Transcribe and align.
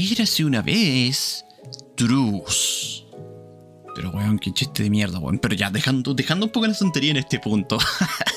Érase 0.00 0.44
una 0.44 0.62
vez. 0.62 1.44
Trus. 1.94 3.04
Pero 3.94 4.10
weón, 4.10 4.38
qué 4.38 4.50
chiste 4.52 4.84
de 4.84 4.90
mierda, 4.90 5.18
weón. 5.18 5.38
Pero 5.38 5.54
ya, 5.54 5.70
dejando, 5.70 6.14
dejando 6.14 6.46
un 6.46 6.52
poco 6.52 6.66
la 6.66 6.74
tontería 6.74 7.10
en 7.10 7.18
este 7.18 7.38
punto. 7.38 7.76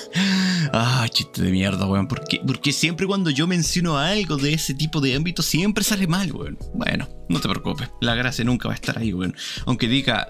ah, 0.74 1.08
chiste 1.10 1.42
de 1.42 1.52
mierda, 1.52 1.86
weón. 1.88 2.08
Porque, 2.08 2.42
porque 2.46 2.74
siempre 2.74 3.08
cuando 3.08 3.30
yo 3.30 3.48
menciono 3.48 3.98
algo 3.98 4.36
de 4.36 4.54
ese 4.54 4.74
tipo 4.74 5.00
de 5.00 5.16
ámbito, 5.16 5.42
siempre 5.42 5.86
sale 5.86 6.06
mal, 6.06 6.34
weón. 6.34 6.58
Bueno, 6.74 7.08
no 7.30 7.40
te 7.40 7.48
preocupes. 7.48 7.90
La 8.02 8.16
gracia 8.16 8.44
nunca 8.44 8.68
va 8.68 8.74
a 8.74 8.76
estar 8.76 8.98
ahí, 8.98 9.14
weón. 9.14 9.34
Aunque 9.66 9.88
diga 9.88 10.28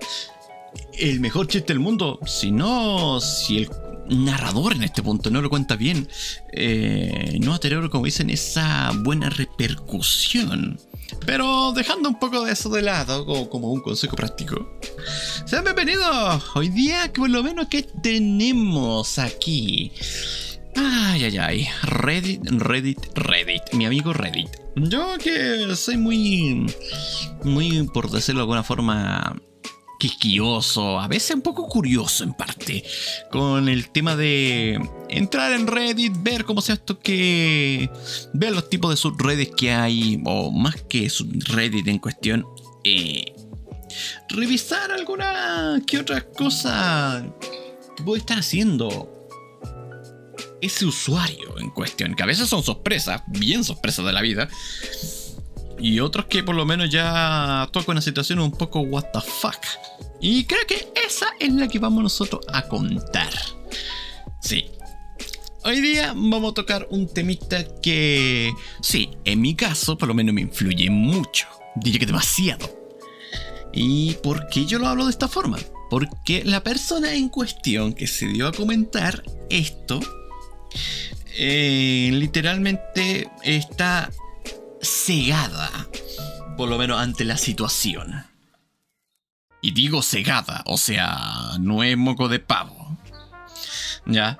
el 0.99 1.19
mejor 1.19 1.47
chiste 1.47 1.73
del 1.73 1.79
mundo, 1.79 2.19
si 2.27 2.51
no, 2.51 3.19
si 3.19 3.57
el 3.57 3.69
narrador 4.09 4.73
en 4.73 4.83
este 4.83 5.01
punto 5.03 5.29
no 5.29 5.41
lo 5.41 5.49
cuenta 5.49 5.75
bien, 5.75 6.07
eh, 6.51 7.37
no 7.41 7.51
va 7.51 7.55
a 7.57 7.59
tener, 7.59 7.89
como 7.89 8.05
dicen, 8.05 8.29
esa 8.29 8.91
buena 8.93 9.29
repercusión. 9.29 10.79
Pero 11.25 11.71
dejando 11.73 12.09
un 12.09 12.19
poco 12.19 12.43
de 12.43 12.51
eso 12.51 12.69
de 12.69 12.81
lado, 12.81 13.49
como, 13.49 13.71
un 13.71 13.81
consejo 13.81 14.15
práctico. 14.15 14.79
Sean 15.45 15.63
bienvenidos. 15.63 16.43
Hoy 16.55 16.69
día, 16.69 17.11
por 17.13 17.29
lo 17.29 17.43
menos, 17.43 17.67
¿qué 17.67 17.83
tenemos 17.83 19.19
aquí? 19.19 19.91
Ay, 20.75 21.25
ay, 21.25 21.37
ay. 21.37 21.67
Reddit, 21.83 22.41
Reddit, 22.49 22.99
Reddit. 23.15 23.73
Mi 23.73 23.85
amigo 23.85 24.11
Reddit. 24.11 24.49
Yo 24.75 25.17
que 25.17 25.75
soy 25.75 25.97
muy, 25.97 26.65
muy, 27.43 27.83
por 27.93 28.09
decirlo 28.09 28.39
de 28.39 28.43
alguna 28.43 28.63
forma, 28.63 29.39
quisquioso, 30.03 30.99
a 30.99 31.07
veces 31.07 31.33
un 31.33 31.41
poco 31.41 31.65
curioso 31.65 32.25
en 32.25 32.33
parte, 32.33 32.83
con 33.31 33.69
el 33.69 33.89
tema 33.89 34.17
de 34.17 34.77
entrar 35.07 35.53
en 35.53 35.65
Reddit, 35.65 36.11
ver 36.21 36.43
cómo 36.43 36.59
sea 36.59 36.75
esto 36.75 36.99
que... 36.99 37.89
ver 38.33 38.51
los 38.51 38.69
tipos 38.69 38.91
de 38.91 38.97
subreddits 38.97 39.55
que 39.55 39.71
hay, 39.71 40.21
o 40.25 40.51
más 40.51 40.75
que 40.89 41.09
subreddit 41.09 41.87
en 41.87 41.99
cuestión, 41.99 42.45
eh, 42.83 43.33
revisar 44.27 44.91
alguna 44.91 45.81
que 45.87 45.99
otra 45.99 46.19
cosa 46.19 47.25
que 47.39 48.03
puede 48.03 48.19
estar 48.19 48.39
haciendo 48.39 49.29
ese 50.61 50.85
usuario 50.85 51.57
en 51.59 51.69
cuestión, 51.69 52.13
que 52.13 52.23
a 52.23 52.25
veces 52.25 52.49
son 52.49 52.61
sorpresas, 52.61 53.21
bien 53.27 53.63
sorpresas 53.63 54.05
de 54.05 54.11
la 54.11 54.21
vida, 54.21 54.49
y 55.79 55.99
otros 55.99 56.25
que 56.25 56.43
por 56.43 56.55
lo 56.55 56.65
menos 56.65 56.89
ya 56.89 57.67
tocan 57.71 57.93
una 57.93 58.01
situación 58.01 58.39
un 58.39 58.51
poco 58.51 58.81
what 58.81 59.05
the 59.13 59.21
fuck. 59.21 59.57
Y 60.19 60.45
creo 60.45 60.65
que 60.67 60.87
esa 61.05 61.27
es 61.39 61.51
la 61.53 61.67
que 61.67 61.79
vamos 61.79 62.03
nosotros 62.03 62.45
a 62.51 62.67
contar. 62.67 63.33
Sí. 64.41 64.65
Hoy 65.65 65.79
día 65.81 66.13
vamos 66.15 66.51
a 66.51 66.53
tocar 66.55 66.87
un 66.89 67.07
temita 67.07 67.65
que, 67.81 68.53
sí, 68.81 69.11
en 69.23 69.41
mi 69.41 69.55
caso 69.55 69.97
por 69.97 70.07
lo 70.07 70.13
menos 70.13 70.33
me 70.33 70.41
influye 70.41 70.89
mucho. 70.89 71.47
Diría 71.75 71.99
que 71.99 72.05
demasiado. 72.05 72.69
¿Y 73.73 74.13
por 74.15 74.47
qué 74.47 74.65
yo 74.65 74.79
lo 74.79 74.87
hablo 74.87 75.05
de 75.05 75.11
esta 75.11 75.27
forma? 75.27 75.57
Porque 75.89 76.43
la 76.43 76.63
persona 76.63 77.13
en 77.13 77.29
cuestión 77.29 77.93
que 77.93 78.07
se 78.07 78.27
dio 78.27 78.47
a 78.47 78.51
comentar 78.51 79.23
esto, 79.49 79.99
eh, 81.37 82.09
literalmente 82.13 83.29
está 83.43 84.11
cegada, 84.83 85.71
por 86.57 86.69
lo 86.69 86.77
menos 86.77 86.99
ante 86.99 87.25
la 87.25 87.37
situación. 87.37 88.25
Y 89.61 89.71
digo 89.71 90.01
cegada, 90.01 90.61
o 90.65 90.77
sea, 90.77 91.57
no 91.59 91.83
es 91.83 91.97
moco 91.97 92.27
de 92.27 92.39
pavo. 92.39 92.97
¿Ya? 94.05 94.37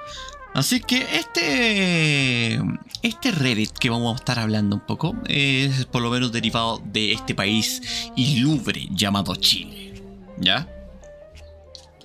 Así 0.53 0.81
que 0.81 1.07
este, 1.17 2.61
este 3.01 3.31
Reddit 3.31 3.71
que 3.71 3.89
vamos 3.89 4.13
a 4.13 4.17
estar 4.17 4.37
hablando 4.37 4.75
un 4.75 4.85
poco 4.85 5.15
es 5.27 5.85
por 5.85 6.01
lo 6.01 6.11
menos 6.11 6.31
derivado 6.31 6.81
de 6.85 7.13
este 7.13 7.33
país 7.33 8.11
ilubre 8.15 8.87
llamado 8.91 9.35
Chile. 9.35 10.03
¿Ya? 10.37 10.67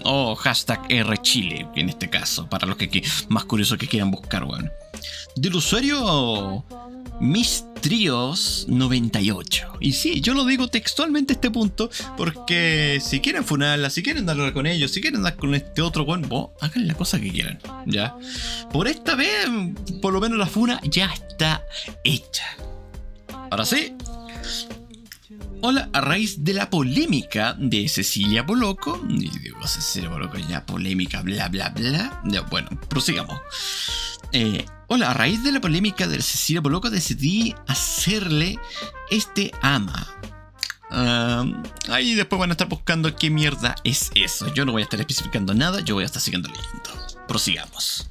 O 0.05 0.37
hashtag 0.37 0.87
RChile 0.89 1.67
en 1.75 1.89
este 1.89 2.09
caso, 2.09 2.49
para 2.49 2.67
los 2.67 2.77
que, 2.77 3.03
más 3.29 3.45
curiosos 3.45 3.79
que 3.79 3.89
quieran 3.89 4.13
buscar, 4.13 4.45
bueno. 4.45 4.71
Del 5.35 5.57
usuario 5.57 6.65
Mistrios98. 7.21 9.77
Y 9.81 9.93
sí, 9.93 10.21
yo 10.21 10.35
lo 10.35 10.45
digo 10.45 10.69
textualmente 10.69 11.33
este 11.35 11.51
punto, 11.51 11.91
porque 12.17 13.01
si 13.05 13.19
quieren 13.21 13.45
funarla, 13.45 13.91
si 13.91 14.03
quieren 14.03 14.27
darle 14.27 14.53
con 14.53 14.67
ellos, 14.67 14.91
si 14.93 15.01
quieren 15.01 15.23
dar 15.23 15.37
con 15.37 15.55
este 15.55 15.83
otro, 15.83 16.05
bueno, 16.05 16.29
vos 16.29 16.51
hagan 16.61 16.87
la 16.87 16.95
cosa 16.95 17.21
que 17.21 17.31
quieran, 17.31 17.59
¿ya? 17.87 18.17
Por 18.73 18.89
esta 18.89 19.15
vez, 19.15 19.49
por 20.01 20.13
lo 20.13 20.21
menos 20.21 20.39
la 20.39 20.47
funa 20.47 20.81
ya 20.85 21.07
está 21.07 21.65
hecha. 22.05 22.45
Ahora 23.51 23.65
sí. 23.65 23.95
Hola, 25.61 25.89
a 25.93 26.01
raíz 26.01 26.45
de 26.45 26.55
la 26.55 26.71
polémica 26.71 27.57
de 27.59 27.89
Cecilia 27.89 28.45
Boloco, 28.45 29.05
y 29.09 29.29
digo 29.41 29.67
Cecilia 29.67 30.09
Boloco 30.09 30.39
ya 30.39 30.65
polémica, 30.65 31.21
bla 31.23 31.49
bla 31.49 31.71
bla, 31.71 32.23
ya, 32.27 32.43
bueno, 32.43 32.69
prosigamos. 32.89 33.41
Eh, 34.33 34.65
hola, 34.89 35.11
a 35.11 35.15
raíz 35.15 35.45
de 35.45 35.53
la 35.53 35.61
polémica 35.61 36.09
del 36.09 36.23
Cecilia 36.23 36.63
Boloco 36.63 36.89
decidí 36.91 37.55
hacerle 37.67 38.59
este 39.11 39.53
ama. 39.61 40.09
ahí 41.89 42.15
después 42.15 42.41
van 42.41 42.51
a 42.51 42.55
estar 42.55 42.69
buscando 42.69 43.15
qué 43.15 43.31
mierda 43.31 43.77
es 43.85 44.11
eso. 44.15 44.53
Yo 44.55 44.65
no 44.65 44.73
voy 44.73 44.83
a 44.83 44.85
estar 44.85 44.99
especificando 44.99 45.55
nada, 45.55 45.81
yo 45.81 45.95
voy 45.95 46.05
a 46.05 46.07
estar 46.07 46.23
siguiendo 46.23 46.49
leyendo. 46.49 46.91
Prosigamos. 47.29 48.11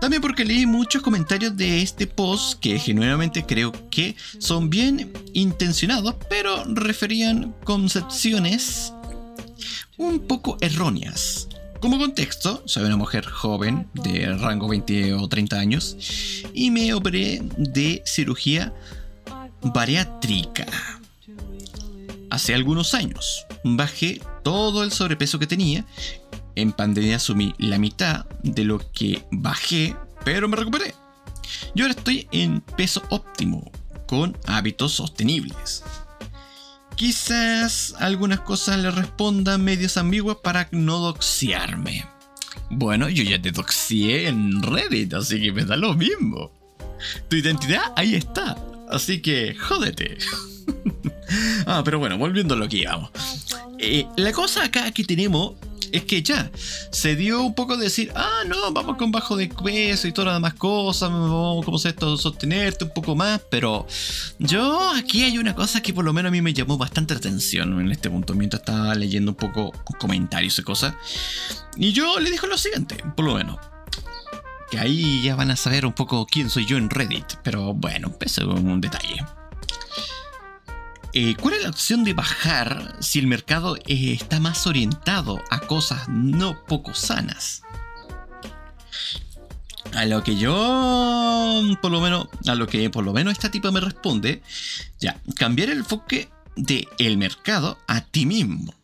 También 0.00 0.22
porque 0.22 0.44
leí 0.44 0.64
muchos 0.64 1.02
comentarios 1.02 1.56
de 1.56 1.82
este 1.82 2.06
post 2.06 2.60
que 2.60 2.78
genuinamente 2.78 3.44
creo 3.44 3.72
que 3.90 4.16
son 4.38 4.70
bien 4.70 5.12
intencionados, 5.34 6.14
pero 6.30 6.64
referían 6.66 7.54
concepciones 7.64 8.94
un 9.98 10.20
poco 10.20 10.56
erróneas 10.60 11.47
como 11.80 11.98
contexto, 11.98 12.62
soy 12.66 12.84
una 12.84 12.96
mujer 12.96 13.24
joven 13.26 13.88
de 13.94 14.34
rango 14.36 14.68
20 14.68 15.14
o 15.14 15.28
30 15.28 15.58
años 15.58 15.96
y 16.52 16.70
me 16.70 16.92
operé 16.94 17.40
de 17.56 18.02
cirugía 18.04 18.72
bariátrica. 19.62 20.66
Hace 22.30 22.54
algunos 22.54 22.94
años 22.94 23.46
bajé 23.64 24.20
todo 24.42 24.82
el 24.82 24.92
sobrepeso 24.92 25.38
que 25.38 25.46
tenía. 25.46 25.84
En 26.56 26.72
pandemia 26.72 27.16
asumí 27.16 27.54
la 27.58 27.78
mitad 27.78 28.26
de 28.42 28.64
lo 28.64 28.80
que 28.92 29.24
bajé, 29.30 29.96
pero 30.24 30.48
me 30.48 30.56
recuperé. 30.56 30.94
Y 31.74 31.82
ahora 31.82 31.94
estoy 31.94 32.28
en 32.32 32.60
peso 32.60 33.02
óptimo, 33.10 33.70
con 34.06 34.36
hábitos 34.46 34.92
sostenibles. 34.92 35.84
Quizás 36.98 37.94
algunas 38.00 38.40
cosas 38.40 38.80
le 38.80 38.90
respondan 38.90 39.62
medios 39.62 39.96
ambiguas 39.96 40.38
para 40.42 40.68
no 40.72 40.98
doxiarme. 40.98 42.04
Bueno, 42.70 43.08
yo 43.08 43.22
ya 43.22 43.40
te 43.40 43.52
doxié 43.52 44.26
en 44.26 44.60
Reddit, 44.60 45.14
así 45.14 45.40
que 45.40 45.52
me 45.52 45.64
da 45.64 45.76
lo 45.76 45.94
mismo. 45.94 46.50
Tu 47.28 47.36
identidad 47.36 47.92
ahí 47.94 48.16
está, 48.16 48.56
así 48.90 49.22
que 49.22 49.54
jódete. 49.54 50.18
ah, 51.66 51.82
pero 51.84 52.00
bueno, 52.00 52.18
volviendo 52.18 52.54
a 52.54 52.56
lo 52.56 52.68
que 52.68 52.78
íbamos. 52.78 53.12
Eh, 53.78 54.04
la 54.16 54.32
cosa 54.32 54.64
acá 54.64 54.90
que 54.90 55.04
tenemos 55.04 55.52
es 55.92 56.04
que 56.04 56.22
ya 56.22 56.50
se 56.90 57.16
dio 57.16 57.42
un 57.42 57.54
poco 57.54 57.76
de 57.76 57.84
decir, 57.84 58.12
ah, 58.14 58.42
no, 58.46 58.72
vamos 58.72 58.96
con 58.96 59.10
bajo 59.10 59.36
de 59.36 59.48
peso 59.48 60.08
y 60.08 60.12
todas 60.12 60.26
las 60.26 60.36
demás 60.36 60.54
cosas, 60.54 61.10
vamos, 61.10 61.64
¿cómo 61.64 61.78
se 61.78 61.90
esto? 61.90 62.16
Sostenerte 62.16 62.84
un 62.84 62.90
poco 62.90 63.14
más, 63.14 63.40
pero 63.50 63.86
yo 64.38 64.90
aquí 64.94 65.24
hay 65.24 65.38
una 65.38 65.54
cosa 65.54 65.80
que 65.80 65.92
por 65.92 66.04
lo 66.04 66.12
menos 66.12 66.30
a 66.30 66.32
mí 66.32 66.42
me 66.42 66.52
llamó 66.52 66.78
bastante 66.78 67.14
atención 67.14 67.80
en 67.80 67.90
este 67.90 68.10
punto, 68.10 68.34
mientras 68.34 68.60
estaba 68.60 68.94
leyendo 68.94 69.32
un 69.32 69.36
poco 69.36 69.72
comentarios 69.98 70.58
y 70.58 70.62
cosas. 70.62 70.94
Y 71.76 71.92
yo 71.92 72.18
le 72.20 72.30
dijo 72.30 72.46
lo 72.46 72.58
siguiente, 72.58 72.96
por 73.16 73.24
lo 73.24 73.34
menos. 73.34 73.58
Que 74.70 74.78
ahí 74.78 75.22
ya 75.22 75.34
van 75.34 75.50
a 75.50 75.56
saber 75.56 75.86
un 75.86 75.94
poco 75.94 76.26
quién 76.26 76.50
soy 76.50 76.66
yo 76.66 76.76
en 76.76 76.90
Reddit, 76.90 77.24
pero 77.42 77.72
bueno, 77.72 78.14
eso 78.20 78.42
es 78.42 78.60
un 78.60 78.80
detalle. 78.82 79.24
Eh, 81.14 81.34
¿Cuál 81.40 81.54
es 81.54 81.62
la 81.62 81.70
opción 81.70 82.04
de 82.04 82.12
bajar 82.12 82.96
si 83.00 83.18
el 83.18 83.26
mercado 83.26 83.76
eh, 83.76 84.12
está 84.12 84.40
más 84.40 84.66
orientado 84.66 85.42
a 85.50 85.60
cosas 85.60 86.08
no 86.08 86.64
poco 86.66 86.94
sanas? 86.94 87.62
A 89.94 90.04
lo 90.04 90.22
que 90.22 90.36
yo, 90.36 91.62
por 91.80 91.90
lo 91.90 92.00
menos, 92.00 92.28
a 92.46 92.54
lo 92.54 92.66
que 92.66 92.90
por 92.90 93.04
lo 93.04 93.14
menos 93.14 93.32
esta 93.32 93.50
tipa 93.50 93.70
me 93.70 93.80
responde, 93.80 94.42
ya, 95.00 95.18
cambiar 95.36 95.70
el 95.70 95.78
enfoque 95.78 96.28
del 96.56 96.86
el 96.98 97.16
mercado 97.16 97.78
a 97.86 98.02
ti 98.02 98.26
mismo 98.26 98.77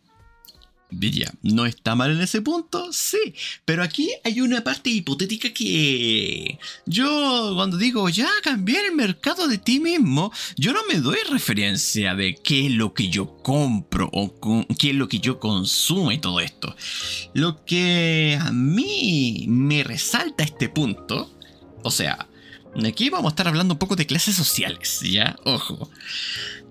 ¿no 1.42 1.66
está 1.66 1.94
mal 1.94 2.10
en 2.10 2.20
ese 2.20 2.40
punto? 2.42 2.92
Sí, 2.92 3.34
pero 3.64 3.82
aquí 3.82 4.10
hay 4.24 4.40
una 4.40 4.62
parte 4.62 4.90
hipotética 4.90 5.52
que 5.52 6.58
yo 6.86 7.52
cuando 7.54 7.76
digo 7.76 8.08
ya 8.08 8.28
cambiar 8.42 8.84
el 8.86 8.94
mercado 8.94 9.48
de 9.48 9.58
ti 9.58 9.80
mismo, 9.80 10.32
yo 10.56 10.72
no 10.72 10.80
me 10.88 11.00
doy 11.00 11.18
referencia 11.30 12.14
de 12.14 12.34
qué 12.34 12.66
es 12.66 12.72
lo 12.72 12.94
que 12.94 13.08
yo 13.08 13.36
compro 13.42 14.08
o 14.12 14.34
qué 14.78 14.90
es 14.90 14.96
lo 14.96 15.08
que 15.08 15.20
yo 15.20 15.38
consumo 15.38 16.12
y 16.12 16.18
todo 16.18 16.40
esto. 16.40 16.74
Lo 17.34 17.64
que 17.64 18.38
a 18.40 18.52
mí 18.52 19.46
me 19.48 19.84
resalta 19.84 20.44
este 20.44 20.68
punto, 20.68 21.36
o 21.82 21.90
sea, 21.90 22.28
aquí 22.86 23.10
vamos 23.10 23.30
a 23.30 23.32
estar 23.32 23.48
hablando 23.48 23.74
un 23.74 23.78
poco 23.78 23.96
de 23.96 24.06
clases 24.06 24.36
sociales, 24.36 25.00
¿ya? 25.02 25.36
Ojo. 25.44 25.90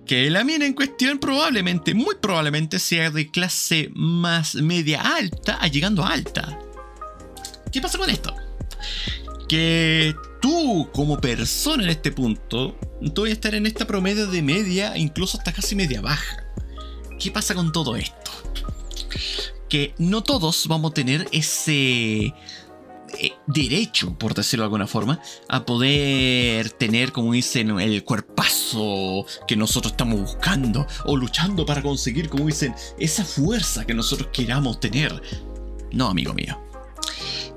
Que 0.06 0.30
la 0.30 0.44
mina 0.44 0.66
en 0.66 0.74
cuestión 0.74 1.20
probablemente, 1.20 1.94
muy 1.94 2.16
probablemente 2.16 2.80
sea 2.80 3.10
de 3.10 3.32
clase 3.32 3.90
más 3.94 4.56
media 4.56 5.02
alta 5.02 5.58
a 5.62 5.68
llegando 5.68 6.04
a 6.04 6.10
alta. 6.10 6.60
¿Qué 7.72 7.82
pasa 7.82 7.98
con 7.98 8.10
esto? 8.10 8.36
Que 9.48 10.14
tú 10.42 10.90
como 10.94 11.20
persona 11.20 11.84
en 11.84 11.90
este 11.90 12.12
punto, 12.12 12.78
tú 13.14 13.22
vas 13.22 13.30
a 13.30 13.34
estar 13.34 13.56
en 13.56 13.66
esta 13.66 13.88
promedio 13.88 14.28
de 14.28 14.42
media, 14.42 14.98
incluso 14.98 15.38
hasta 15.38 15.54
casi 15.54 15.76
media 15.76 16.02
baja. 16.02 16.44
¿Qué 17.20 17.32
pasa 17.32 17.56
con 17.56 17.72
todo 17.72 17.96
esto? 17.96 18.32
Que 19.70 19.96
no 19.98 20.22
todos 20.22 20.68
vamos 20.68 20.92
a 20.92 20.94
tener 20.94 21.28
ese 21.32 22.34
eh, 23.20 23.34
derecho, 23.48 24.18
por 24.18 24.34
decirlo 24.34 24.64
de 24.64 24.66
alguna 24.66 24.88
forma, 24.88 25.20
a 25.50 25.66
poder 25.66 26.70
tener, 26.72 27.12
como 27.12 27.34
dicen, 27.34 27.80
el 27.80 28.04
cuerpazo 28.04 29.26
que 29.48 29.56
nosotros 29.56 29.94
estamos 29.94 30.20
buscando 30.22 30.88
o 31.06 31.16
luchando 31.16 31.66
para 31.66 31.82
conseguir, 31.82 32.30
como 32.30 32.46
dicen, 32.46 32.74
esa 33.00 33.24
fuerza 33.24 33.86
que 33.86 33.94
nosotros 33.94 34.30
queramos 34.34 34.80
tener. 34.80 35.22
No, 35.92 36.08
amigo 36.08 36.34
mío. 36.34 36.60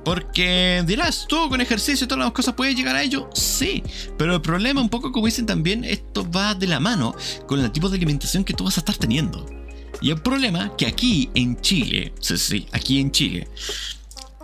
Porque 0.05 0.85
dirás, 0.87 1.26
tú 1.29 1.49
con 1.49 1.61
ejercicio 1.61 2.05
y 2.05 2.08
todas 2.08 2.25
las 2.25 2.32
cosas 2.32 2.55
puedes 2.55 2.76
llegar 2.76 2.94
a 2.94 3.03
ello, 3.03 3.29
sí. 3.35 3.82
Pero 4.17 4.35
el 4.35 4.41
problema, 4.41 4.81
un 4.81 4.88
poco 4.88 5.11
como 5.11 5.26
dicen 5.26 5.47
también, 5.47 5.82
esto 5.85 6.31
va 6.31 6.55
de 6.55 6.69
la 6.69 6.79
mano 6.79 7.14
con 7.49 7.58
el 7.58 7.73
tipo 7.73 7.88
de 7.88 7.97
alimentación 7.97 8.44
que 8.44 8.55
tú 8.55 8.64
vas 8.64 8.76
a 8.76 8.81
estar 8.82 8.97
teniendo. 8.97 9.44
Y 10.00 10.11
el 10.11 10.20
problema 10.20 10.76
que 10.76 10.87
aquí 10.87 11.31
en 11.35 11.61
Chile, 11.61 12.12
sí, 12.20 12.37
sí, 12.37 12.67
aquí 12.70 13.00
en 13.00 13.11
Chile, 13.11 13.49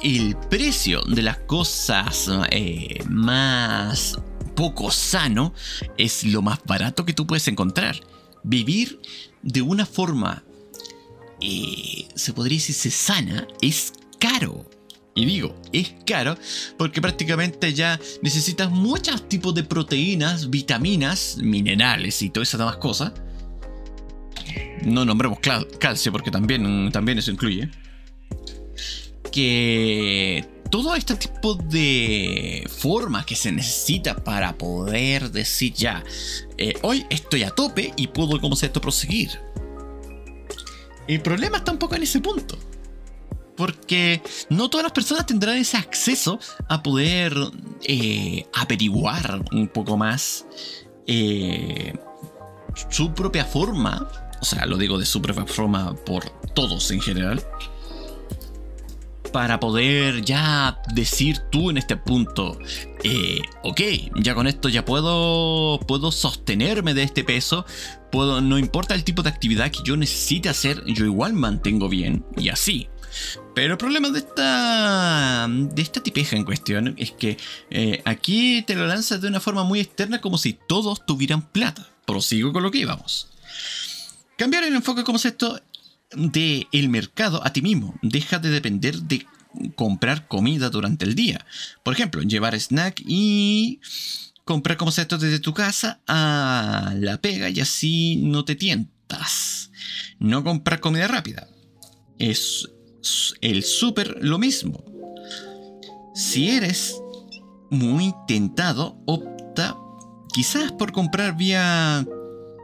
el 0.02 0.37
precio 0.50 1.00
de 1.02 1.22
las 1.22 1.38
cosas 1.38 2.28
eh, 2.50 3.02
más 3.08 4.19
poco 4.56 4.90
sano 4.90 5.54
es 5.96 6.25
lo 6.25 6.43
más 6.43 6.58
barato 6.64 7.04
que 7.04 7.12
tú 7.12 7.26
puedes 7.26 7.46
encontrar. 7.49 8.00
Vivir 8.43 9.00
de 9.43 9.62
una 9.62 9.87
forma, 9.87 10.43
eh, 11.40 12.08
se 12.14 12.32
podría 12.32 12.58
decir, 12.58 12.90
sana, 12.90 13.46
es 13.60 13.93
caro. 14.19 14.69
Y 15.14 15.26
digo, 15.26 15.54
es 15.72 15.94
caro 16.06 16.37
porque 16.78 17.00
prácticamente 17.00 17.72
ya 17.72 18.00
necesitas 18.22 18.70
muchos 18.70 19.28
tipos 19.28 19.54
de 19.54 19.62
proteínas, 19.62 20.50
vitaminas, 20.50 21.37
minerales 21.38 22.22
y 22.22 22.31
todas 22.31 22.49
esas 22.49 22.58
demás 22.58 22.76
cosas. 22.78 23.12
No 24.84 25.04
nombremos 25.04 25.38
calcio 25.78 26.10
porque 26.10 26.31
también, 26.31 26.90
también 26.90 27.19
eso 27.19 27.31
incluye 27.31 27.70
que 29.32 30.46
todo 30.70 30.94
este 30.94 31.17
tipo 31.17 31.55
de 31.55 32.67
formas 32.70 33.26
que 33.26 33.34
se 33.34 33.50
necesita 33.50 34.14
para 34.14 34.56
poder 34.56 35.31
decir 35.31 35.73
ya, 35.75 36.05
eh, 36.56 36.75
hoy 36.82 37.05
estoy 37.11 37.43
a 37.43 37.50
tope 37.50 37.93
y 37.96 38.06
puedo, 38.06 38.40
como 38.40 38.55
esto, 38.55 38.81
proseguir. 38.81 39.31
El 41.08 41.20
problema 41.20 41.58
está 41.58 41.73
un 41.73 41.79
poco 41.79 41.96
en 41.96 42.05
ese 42.05 42.20
punto. 42.20 42.56
Porque 43.55 44.23
no 44.49 44.70
todas 44.70 44.84
las 44.84 44.93
personas 44.93 45.26
tendrán 45.26 45.58
ese 45.58 45.76
acceso 45.76 46.40
a 46.69 46.82
poder 46.82 47.35
eh, 47.85 48.46
averiguar 48.55 49.44
un 49.52 49.69
poco 49.69 49.99
más 49.99 50.46
eh, 51.06 51.93
su 52.88 53.12
propia 53.12 53.44
forma. 53.44 54.08
O 54.40 54.44
sea, 54.44 54.64
lo 54.64 54.78
digo 54.78 54.99
de 54.99 55.05
su 55.05 55.20
propia 55.20 55.44
forma 55.44 55.94
por 55.94 56.31
todos 56.55 56.90
en 56.90 57.00
general 57.02 57.44
para 59.32 59.58
poder 59.58 60.23
ya 60.23 60.81
decir 60.94 61.38
tú 61.50 61.70
en 61.70 61.79
este 61.79 61.96
punto, 61.96 62.58
eh, 63.02 63.40
ok, 63.62 63.81
ya 64.17 64.34
con 64.34 64.46
esto 64.46 64.69
ya 64.69 64.84
puedo, 64.84 65.81
puedo 65.81 66.12
sostenerme 66.12 66.94
de 66.94 67.02
este 67.02 67.25
peso, 67.25 67.64
puedo, 68.11 68.40
no 68.40 68.58
importa 68.58 68.94
el 68.94 69.05
tipo 69.05 69.23
de 69.23 69.31
actividad 69.31 69.70
que 69.70 69.81
yo 69.84 69.96
necesite 69.96 70.49
hacer, 70.49 70.84
yo 70.87 71.05
igual 71.05 71.32
mantengo 71.32 71.88
bien 71.88 72.25
y 72.37 72.50
así. 72.50 72.88
Pero 73.55 73.73
el 73.73 73.79
problema 73.79 74.08
de 74.11 74.20
esta, 74.20 75.46
de 75.49 75.82
esta 75.82 76.02
tipeja 76.02 76.37
en 76.37 76.44
cuestión 76.44 76.94
es 76.96 77.11
que 77.11 77.37
eh, 77.70 78.02
aquí 78.05 78.62
te 78.62 78.75
lo 78.75 78.87
lanzas 78.87 79.20
de 79.20 79.28
una 79.28 79.40
forma 79.40 79.64
muy 79.64 79.81
externa 79.81 80.20
como 80.20 80.38
si 80.38 80.55
todos 80.55 81.05
tuvieran 81.05 81.43
plata. 81.43 81.87
Prosigo 82.06 82.52
con 82.52 82.62
lo 82.62 82.70
que 82.70 82.78
íbamos. 82.78 83.28
Cambiar 84.37 84.64
el 84.64 84.75
enfoque 84.75 85.05
como 85.05 85.19
esto 85.19 85.61
del 86.14 86.67
el 86.73 86.88
mercado 86.88 87.44
a 87.44 87.53
ti 87.53 87.62
mismo. 87.62 87.94
Deja 88.03 88.38
de 88.38 88.50
depender 88.50 89.03
de 89.03 89.26
comprar 89.75 90.29
comida 90.29 90.70
durante 90.70 91.05
el 91.05 91.14
día. 91.14 91.44
Por 91.82 91.94
ejemplo, 91.94 92.23
llevar 92.23 92.59
snack 92.59 93.03
y 93.05 93.81
comprar 94.44 94.76
esto 94.97 95.19
desde 95.19 95.38
tu 95.38 95.55
casa 95.55 96.00
a 96.06 96.94
la 96.97 97.20
pega 97.20 97.49
y 97.49 97.61
así 97.61 98.17
no 98.17 98.44
te 98.44 98.56
tientas. 98.56 99.70
No 100.19 100.44
comprar 100.44 100.81
comida 100.81 101.09
rápida. 101.09 101.49
Es 102.19 102.69
el 103.41 103.62
súper 103.62 104.19
lo 104.20 104.38
mismo. 104.38 104.85
Si 106.14 106.50
eres 106.50 106.97
muy 107.70 108.14
tentado, 108.29 109.03
opta 109.06 109.76
quizás 110.32 110.73
por 110.73 110.93
comprar 110.93 111.37
vía 111.37 112.06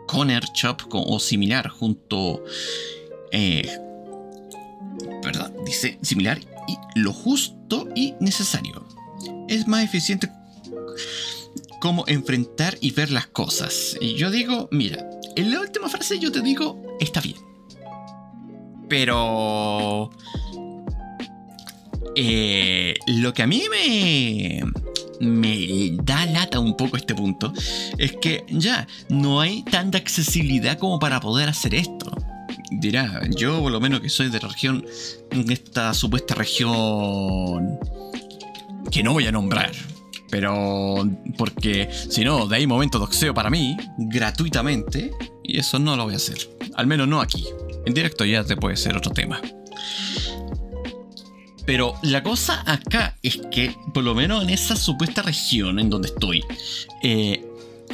Conner 0.07 0.45
Shop 0.55 0.83
o 0.93 1.19
similar 1.19 1.69
junto 1.69 2.43
eh, 3.33 3.79
¿verdad? 5.23 5.53
Dice 5.65 5.99
similar 6.03 6.39
y 6.67 6.77
lo 6.99 7.13
justo 7.13 7.89
y 7.95 8.15
necesario. 8.21 8.87
Es 9.49 9.67
más 9.67 9.85
eficiente 9.85 10.31
como 11.81 12.05
enfrentar 12.07 12.77
y 12.81 12.91
ver 12.93 13.11
las 13.11 13.27
cosas. 13.27 13.97
Y 14.01 14.15
yo 14.15 14.31
digo, 14.31 14.69
mira, 14.71 15.09
en 15.37 15.51
la 15.51 15.61
última 15.61 15.89
frase 15.89 16.19
yo 16.19 16.33
te 16.33 16.41
digo, 16.41 16.81
está 17.01 17.21
bien. 17.21 17.37
Pero... 18.89 20.11
Eh, 22.21 22.95
lo 23.07 23.33
que 23.33 23.43
a 23.43 23.47
mí 23.47 23.63
me, 23.71 24.61
me 25.21 25.91
da 26.03 26.27
lata 26.27 26.59
un 26.59 26.77
poco 26.77 26.97
este 26.97 27.15
punto 27.15 27.53
es 27.97 28.17
que 28.17 28.45
ya 28.49 28.89
no 29.09 29.41
hay 29.41 29.63
tanta 29.63 29.99
accesibilidad 29.99 30.79
como 30.79 30.99
para 30.99 31.21
poder 31.21 31.49
hacer 31.49 31.77
esto 31.77 32.11
dirá, 32.71 33.21
yo 33.31 33.61
por 33.61 33.73
lo 33.73 33.81
menos 33.81 34.01
que 34.01 34.09
soy 34.09 34.29
de 34.31 34.41
la 34.41 34.49
región, 34.49 34.85
esta 35.49 35.95
supuesta 35.95 36.35
región 36.35 37.79
que 38.91 39.03
no 39.03 39.13
voy 39.13 39.27
a 39.27 39.33
nombrar, 39.33 39.73
pero 40.31 41.09
porque 41.37 41.89
si 41.93 42.25
no, 42.25 42.47
de 42.47 42.57
ahí 42.57 42.67
momento 42.67 42.99
doxeo 42.99 43.35
para 43.35 43.51
mí, 43.51 43.77
gratuitamente, 43.99 45.13
y 45.43 45.59
eso 45.59 45.79
no 45.79 45.97
lo 45.97 46.05
voy 46.05 46.15
a 46.15 46.17
hacer, 46.17 46.39
al 46.75 46.87
menos 46.87 47.09
no 47.09 47.21
aquí. 47.21 47.47
En 47.87 47.95
directo 47.95 48.25
ya 48.25 48.45
te 48.45 48.57
puede 48.57 48.77
ser 48.77 48.97
otro 48.97 49.13
tema. 49.13 49.41
Pero 51.65 51.95
la 52.03 52.23
cosa 52.23 52.63
acá 52.67 53.19
es 53.23 53.41
que, 53.51 53.75
por 53.93 54.03
lo 54.03 54.15
menos 54.15 54.43
en 54.43 54.51
esa 54.51 54.75
supuesta 54.75 55.23
región 55.23 55.79
en 55.79 55.91
donde 55.91 56.09
estoy, 56.09 56.43
eh, 57.03 57.45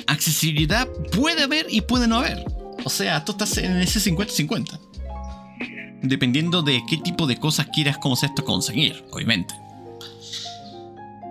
accesibilidad 0.07 0.89
puede 1.13 1.43
haber 1.43 1.67
y 1.69 1.81
puede 1.81 2.07
no 2.07 2.19
haber. 2.19 2.45
O 2.85 2.91
sea, 2.91 3.25
tú 3.25 3.33
estás 3.33 3.57
en 3.59 3.79
ese 3.79 3.99
50-50. 3.99 4.79
Dependiendo 6.03 6.63
de 6.63 6.83
qué 6.89 6.99
tipo 6.99 7.27
de 7.27 7.39
cosas 7.39 7.67
quieras 7.73 7.97
como 7.99 8.15
esto 8.15 8.45
conseguir, 8.45 9.05
obviamente. 9.11 9.55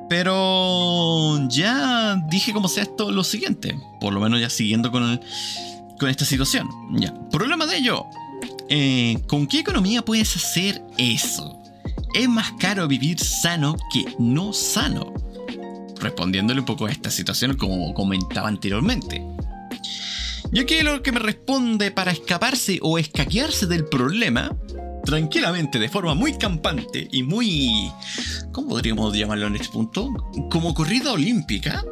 Pero 0.10 1.48
ya 1.50 2.16
dije 2.30 2.54
como 2.54 2.68
sea 2.68 2.84
esto 2.84 3.12
lo 3.12 3.24
siguiente. 3.24 3.80
Por 4.02 4.14
lo 4.14 4.20
menos 4.20 4.42
ya 4.42 4.50
siguiendo 4.50 4.92
con, 4.92 5.22
con 6.00 6.10
esta 6.10 6.26
situación. 6.26 6.70
Ya. 6.92 7.14
Problema 7.30 7.66
de 7.66 7.78
ello. 7.78 8.06
Eh, 8.70 9.22
¿Con 9.28 9.48
qué 9.48 9.60
economía 9.60 10.04
puedes 10.04 10.36
hacer 10.36 10.84
eso? 10.98 11.60
Es 12.14 12.28
más 12.28 12.52
caro 12.60 12.88
vivir 12.88 13.20
sano 13.20 13.76
que 13.92 14.06
no 14.20 14.54
sano. 14.54 15.14
Respondiéndole 16.00 16.60
un 16.60 16.66
poco 16.66 16.86
a 16.86 16.92
esta 16.92 17.10
situación 17.10 17.56
como 17.56 17.94
comentaba 17.94 18.48
anteriormente. 18.48 19.24
Y 20.54 20.60
aquí 20.60 20.82
lo 20.82 21.02
que 21.02 21.12
me 21.12 21.18
responde 21.18 21.90
para 21.90 22.12
escaparse 22.12 22.78
o 22.84 23.00
escaquearse 23.00 23.66
del 23.66 23.86
problema, 23.86 24.56
tranquilamente, 25.04 25.80
de 25.80 25.90
forma 25.90 26.14
muy 26.14 26.38
campante 26.38 27.08
y 27.12 27.24
muy... 27.24 27.92
¿Cómo 28.52 28.70
podríamos 28.70 29.18
llamarlo 29.18 29.48
en 29.48 29.56
este 29.56 29.70
punto? 29.70 30.14
Como 30.52 30.76
corrida 30.76 31.12
olímpica. 31.12 31.84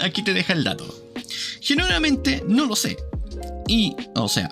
Aquí 0.00 0.24
te 0.24 0.34
deja 0.34 0.52
el 0.52 0.64
dato. 0.64 0.92
Generalmente 1.60 2.42
no 2.48 2.66
lo 2.66 2.74
sé. 2.74 2.96
Y, 3.68 3.94
o 4.16 4.28
sea, 4.28 4.50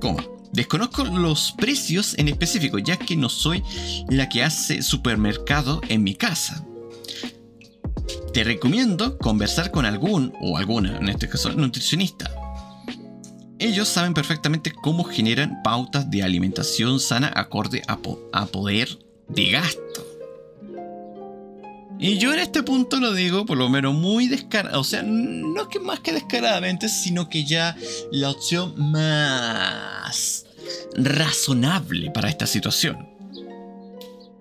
coma. 0.00 0.24
Desconozco 0.52 1.04
los 1.04 1.52
precios 1.58 2.14
en 2.16 2.28
específico, 2.28 2.78
ya 2.78 2.96
que 2.96 3.14
no 3.14 3.28
soy 3.28 3.62
la 4.08 4.30
que 4.30 4.42
hace 4.42 4.80
supermercado 4.80 5.82
en 5.88 6.02
mi 6.02 6.14
casa. 6.14 6.64
Te 8.32 8.42
recomiendo 8.42 9.18
conversar 9.18 9.70
con 9.70 9.84
algún 9.84 10.32
o 10.40 10.56
alguna, 10.56 10.96
en 10.96 11.10
este 11.10 11.28
caso, 11.28 11.52
nutricionista 11.52 12.34
ellos 13.64 13.88
saben 13.88 14.12
perfectamente 14.12 14.70
cómo 14.70 15.04
generan 15.04 15.62
pautas 15.62 16.10
de 16.10 16.22
alimentación 16.22 17.00
sana 17.00 17.32
acorde 17.34 17.82
a, 17.86 17.96
poder 18.46 18.98
de 19.28 19.50
gasto. 19.50 20.06
Y 21.98 22.18
yo 22.18 22.34
en 22.34 22.40
este 22.40 22.62
punto 22.62 23.00
lo 23.00 23.14
digo 23.14 23.46
por 23.46 23.56
lo 23.56 23.70
menos 23.70 23.94
muy 23.94 24.28
descarado, 24.28 24.80
o 24.80 24.84
sea, 24.84 25.02
no 25.02 25.68
que 25.68 25.80
más 25.80 26.00
que 26.00 26.12
descaradamente, 26.12 26.88
sino 26.88 27.30
que 27.30 27.44
ya 27.44 27.74
la 28.12 28.30
opción 28.30 28.74
más 28.76 30.44
razonable 30.94 32.10
para 32.10 32.28
esta 32.28 32.46
situación. 32.46 33.13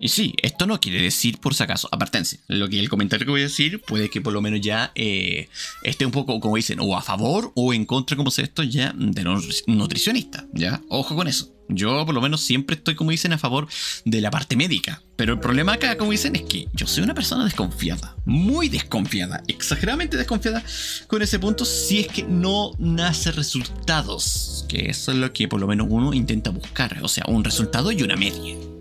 Y 0.03 0.09
sí, 0.09 0.33
esto 0.41 0.67
no 0.67 0.81
quiere 0.81 1.01
decir, 1.01 1.37
por 1.37 1.55
si 1.55 1.63
acaso, 1.63 1.87
apartense. 1.89 2.41
Lo 2.47 2.67
que 2.67 2.77
el 2.77 2.89
comentario 2.89 3.25
que 3.25 3.31
voy 3.31 3.39
a 3.39 3.45
decir 3.45 3.79
puede 3.79 4.09
que 4.09 4.19
por 4.19 4.33
lo 4.33 4.41
menos 4.41 4.59
ya 4.59 4.91
eh, 4.95 5.47
esté 5.81 6.05
un 6.05 6.11
poco, 6.11 6.41
como 6.41 6.57
dicen, 6.57 6.81
o 6.81 6.97
a 6.97 7.01
favor 7.01 7.53
o 7.55 7.73
en 7.73 7.85
contra, 7.85 8.17
como 8.17 8.29
se 8.29 8.41
esto, 8.41 8.63
ya 8.63 8.93
de 8.97 9.23
los 9.23 9.63
nutricionistas. 9.65 10.43
¿Ya? 10.51 10.81
Ojo 10.89 11.15
con 11.15 11.29
eso. 11.29 11.55
Yo 11.69 12.05
por 12.05 12.13
lo 12.13 12.19
menos 12.19 12.41
siempre 12.41 12.75
estoy, 12.75 12.95
como 12.95 13.11
dicen, 13.11 13.31
a 13.31 13.37
favor 13.37 13.69
de 14.03 14.19
la 14.19 14.29
parte 14.29 14.57
médica. 14.57 15.01
Pero 15.15 15.31
el 15.31 15.39
problema 15.39 15.71
acá, 15.71 15.95
como 15.97 16.11
dicen, 16.11 16.35
es 16.35 16.41
que 16.41 16.67
yo 16.73 16.85
soy 16.85 17.05
una 17.05 17.13
persona 17.13 17.45
desconfiada. 17.45 18.17
Muy 18.25 18.67
desconfiada. 18.67 19.41
Exageradamente 19.47 20.17
desconfiada 20.17 20.65
con 21.07 21.21
ese 21.21 21.39
punto 21.39 21.63
si 21.63 22.01
es 22.01 22.07
que 22.07 22.23
no 22.23 22.73
nace 22.77 23.31
resultados. 23.31 24.65
Que 24.67 24.89
eso 24.89 25.13
es 25.13 25.17
lo 25.17 25.31
que 25.31 25.47
por 25.47 25.61
lo 25.61 25.67
menos 25.67 25.87
uno 25.89 26.13
intenta 26.13 26.49
buscar. 26.49 26.99
O 27.03 27.07
sea, 27.07 27.23
un 27.29 27.45
resultado 27.45 27.89
y 27.93 28.03
una 28.03 28.17
media. 28.17 28.72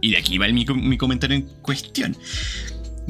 Y 0.00 0.12
de 0.12 0.18
aquí 0.18 0.38
va 0.38 0.48
mi, 0.48 0.64
mi 0.64 0.96
comentario 0.96 1.36
en 1.36 1.42
cuestión 1.62 2.16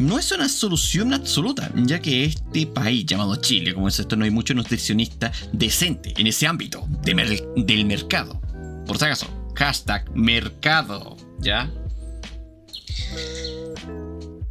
no 0.00 0.18
es 0.18 0.32
una 0.32 0.49
solución 0.49 1.12
absoluta, 1.12 1.70
ya 1.75 2.00
que 2.00 2.25
este 2.25 2.66
país 2.66 3.04
llamado 3.04 3.37
Chile, 3.37 3.75
como 3.75 3.87
es 3.87 3.99
esto, 3.99 4.16
no 4.16 4.25
hay 4.25 4.30
mucho 4.30 4.54
nutricionista 4.54 5.30
decente 5.52 6.14
en 6.16 6.26
ese 6.26 6.47
ámbito 6.47 6.88
del 7.04 7.85
mercado. 7.85 8.40
Por 8.87 8.97
si 8.97 9.04
acaso, 9.04 9.26
hashtag 9.54 10.11
mercado, 10.16 11.18
¿ya? 11.38 11.70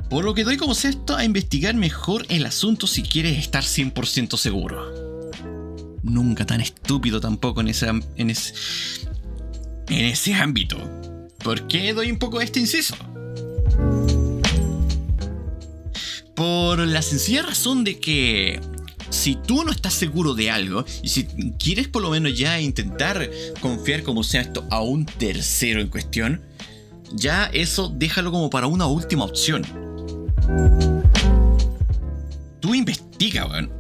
Por 0.10 0.24
lo 0.24 0.36
que 0.36 0.44
doy 0.44 0.58
como 0.58 0.76
sexto 0.76 1.16
a 1.16 1.24
investigar 1.24 1.74
mejor 1.74 2.28
el 2.30 2.46
asunto 2.46 2.86
si 2.86 3.02
quieres 3.02 3.40
estar 3.40 3.64
100% 3.64 4.38
seguro. 4.38 5.34
Nunca 6.04 6.46
tan 6.46 6.62
estúpido 6.62 7.20
tampoco 7.20 7.62
en 7.62 7.70
ese, 7.70 7.88
en 7.88 8.30
ese, 8.30 8.54
en 9.88 10.06
ese 10.06 10.36
ámbito. 10.36 10.78
¿Por 11.44 11.68
qué 11.68 11.94
doy 11.94 12.12
un 12.12 12.20
poco 12.20 12.42
este 12.42 12.60
inciso? 12.60 12.96
Por 16.36 16.80
la 16.80 17.02
sencilla 17.02 17.42
razón 17.42 17.84
de 17.84 18.00
que 18.00 18.62
si 19.10 19.36
tú 19.36 19.64
no 19.64 19.72
estás 19.72 19.94
seguro 19.94 20.34
de 20.34 20.52
algo 20.52 20.86
y 21.02 21.10
si 21.10 21.26
quieres 21.58 21.88
por 21.88 22.02
lo 22.02 22.10
menos 22.10 22.38
ya 22.38 22.60
intentar 22.60 23.30
confiar 23.60 24.04
como 24.04 24.24
sea 24.24 24.42
esto 24.42 24.66
a 24.70 24.82
un 24.82 25.06
tercero 25.06 25.82
en 25.82 25.88
cuestión, 25.88 26.42
ya 27.14 27.46
eso 27.54 27.92
déjalo 27.94 28.32
como 28.32 28.50
para 28.50 28.68
una 28.68 28.86
última 28.86 29.26
opción. 29.26 29.64
Tú 32.60 32.76
investiga, 32.76 33.46
weón. 33.46 33.72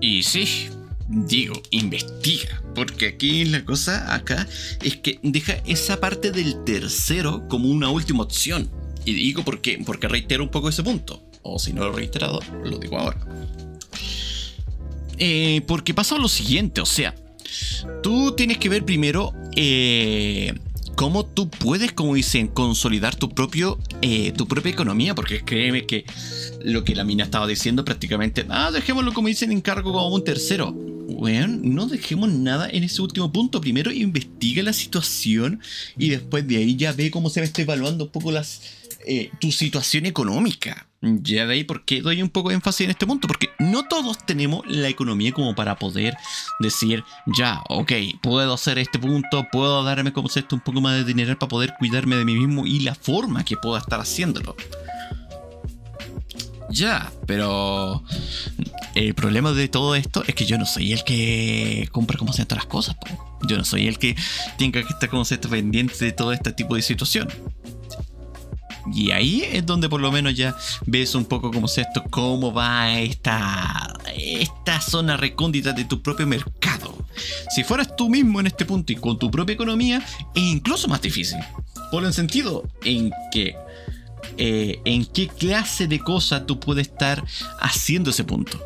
Y 0.00 0.22
sí, 0.22 0.68
digo, 1.08 1.60
investiga. 1.70 2.62
Porque 2.74 3.08
aquí 3.08 3.44
la 3.44 3.64
cosa 3.64 4.14
acá 4.14 4.46
es 4.82 4.96
que 4.96 5.20
deja 5.22 5.54
esa 5.66 6.00
parte 6.00 6.30
del 6.30 6.64
tercero 6.64 7.46
como 7.48 7.68
una 7.68 7.90
última 7.90 8.22
opción. 8.22 8.70
Y 9.04 9.14
digo 9.14 9.44
por 9.44 9.60
qué, 9.60 9.82
porque 9.84 10.08
reitero 10.08 10.42
un 10.42 10.50
poco 10.50 10.68
ese 10.68 10.82
punto. 10.82 11.22
O 11.42 11.58
si 11.58 11.72
no 11.72 11.84
lo 11.84 11.92
he 11.92 11.96
reiterado, 11.96 12.40
lo 12.64 12.78
digo 12.78 12.98
ahora. 12.98 13.18
Eh, 15.18 15.62
porque 15.66 15.94
pasa 15.94 16.18
lo 16.18 16.28
siguiente, 16.28 16.80
o 16.80 16.86
sea, 16.86 17.14
tú 18.02 18.32
tienes 18.32 18.58
que 18.58 18.68
ver 18.68 18.84
primero 18.84 19.32
eh, 19.54 20.52
cómo 20.94 21.24
tú 21.24 21.48
puedes, 21.48 21.92
como 21.92 22.14
dicen, 22.14 22.48
consolidar 22.48 23.14
tu, 23.16 23.28
propio, 23.30 23.78
eh, 24.02 24.32
tu 24.32 24.46
propia 24.46 24.72
economía, 24.72 25.14
porque 25.14 25.44
créeme 25.44 25.86
que 25.86 26.04
lo 26.62 26.84
que 26.84 26.94
la 26.94 27.04
mina 27.04 27.24
estaba 27.24 27.46
diciendo 27.46 27.84
prácticamente, 27.84 28.46
ah, 28.48 28.70
dejémoslo 28.70 29.12
como 29.12 29.28
dicen 29.28 29.52
en 29.52 29.60
cargo 29.60 29.92
como 29.92 30.08
un 30.08 30.24
tercero 30.24 30.74
bueno, 31.06 31.58
no 31.62 31.86
dejemos 31.86 32.30
nada 32.30 32.68
en 32.68 32.84
ese 32.84 33.02
último 33.02 33.32
punto. 33.32 33.60
Primero 33.60 33.90
investiga 33.92 34.62
la 34.62 34.72
situación 34.72 35.60
y 35.96 36.10
después 36.10 36.46
de 36.46 36.56
ahí 36.56 36.76
ya 36.76 36.92
ve 36.92 37.10
cómo 37.10 37.30
se 37.30 37.40
va 37.40 37.46
a 37.46 37.60
evaluando 37.60 38.04
un 38.04 38.10
poco 38.10 38.32
las, 38.32 38.62
eh, 39.06 39.30
tu 39.40 39.52
situación 39.52 40.06
económica. 40.06 40.86
Ya 41.00 41.46
de 41.46 41.52
ahí 41.52 41.64
porque 41.64 42.00
doy 42.00 42.22
un 42.22 42.30
poco 42.30 42.48
de 42.48 42.54
énfasis 42.54 42.86
en 42.86 42.90
este 42.90 43.06
punto, 43.06 43.28
porque 43.28 43.50
no 43.58 43.86
todos 43.86 44.24
tenemos 44.24 44.62
la 44.66 44.88
economía 44.88 45.32
como 45.32 45.54
para 45.54 45.76
poder 45.76 46.16
decir, 46.60 47.04
ya, 47.26 47.62
ok, 47.68 47.92
puedo 48.22 48.54
hacer 48.54 48.78
este 48.78 48.98
punto, 48.98 49.46
puedo 49.52 49.84
darme 49.84 50.14
como 50.14 50.28
esto 50.28 50.56
un 50.56 50.62
poco 50.62 50.80
más 50.80 50.96
de 50.96 51.04
dinero 51.04 51.38
para 51.38 51.48
poder 51.48 51.74
cuidarme 51.78 52.16
de 52.16 52.24
mí 52.24 52.34
mismo 52.36 52.66
y 52.66 52.80
la 52.80 52.94
forma 52.94 53.44
que 53.44 53.56
pueda 53.56 53.80
estar 53.80 54.00
haciéndolo. 54.00 54.56
Ya, 56.70 57.12
pero 57.26 58.02
el 58.94 59.14
problema 59.14 59.52
de 59.52 59.68
todo 59.68 59.94
esto 59.94 60.24
es 60.26 60.34
que 60.34 60.46
yo 60.46 60.58
no 60.58 60.66
soy 60.66 60.92
el 60.92 61.04
que 61.04 61.88
compra 61.92 62.18
como 62.18 62.32
todas 62.32 62.50
las 62.50 62.66
cosas. 62.66 62.96
Yo 63.46 63.56
no 63.56 63.64
soy 63.64 63.86
el 63.86 63.98
que 63.98 64.16
tenga 64.56 64.82
que 64.82 64.92
estar 64.92 65.08
como 65.08 65.24
se 65.24 65.38
pendiente 65.38 66.04
de 66.04 66.12
todo 66.12 66.32
este 66.32 66.52
tipo 66.52 66.74
de 66.74 66.82
situación. 66.82 67.28
Y 68.92 69.10
ahí 69.10 69.42
es 69.50 69.64
donde 69.64 69.88
por 69.88 70.00
lo 70.00 70.12
menos 70.12 70.34
ya 70.34 70.56
ves 70.86 71.14
un 71.14 71.24
poco 71.24 71.50
esto, 71.64 72.04
cómo 72.10 72.52
va 72.52 72.98
esta, 72.98 73.94
esta 74.16 74.80
zona 74.80 75.16
recóndita 75.16 75.72
de 75.72 75.84
tu 75.84 76.02
propio 76.02 76.26
mercado. 76.26 76.96
Si 77.54 77.64
fueras 77.64 77.96
tú 77.96 78.08
mismo 78.08 78.40
en 78.40 78.46
este 78.46 78.64
punto 78.64 78.92
y 78.92 78.96
con 78.96 79.18
tu 79.18 79.30
propia 79.30 79.54
economía, 79.54 80.04
es 80.34 80.42
incluso 80.42 80.88
más 80.88 81.00
difícil. 81.00 81.38
Por 81.90 82.04
el 82.04 82.12
sentido 82.12 82.64
en 82.84 83.10
que 83.32 83.56
eh, 84.36 84.80
en 84.84 85.06
qué 85.06 85.28
clase 85.28 85.86
de 85.86 86.00
cosa 86.00 86.44
tú 86.44 86.58
puedes 86.58 86.88
estar 86.88 87.24
haciendo 87.60 88.10
ese 88.10 88.24
punto. 88.24 88.58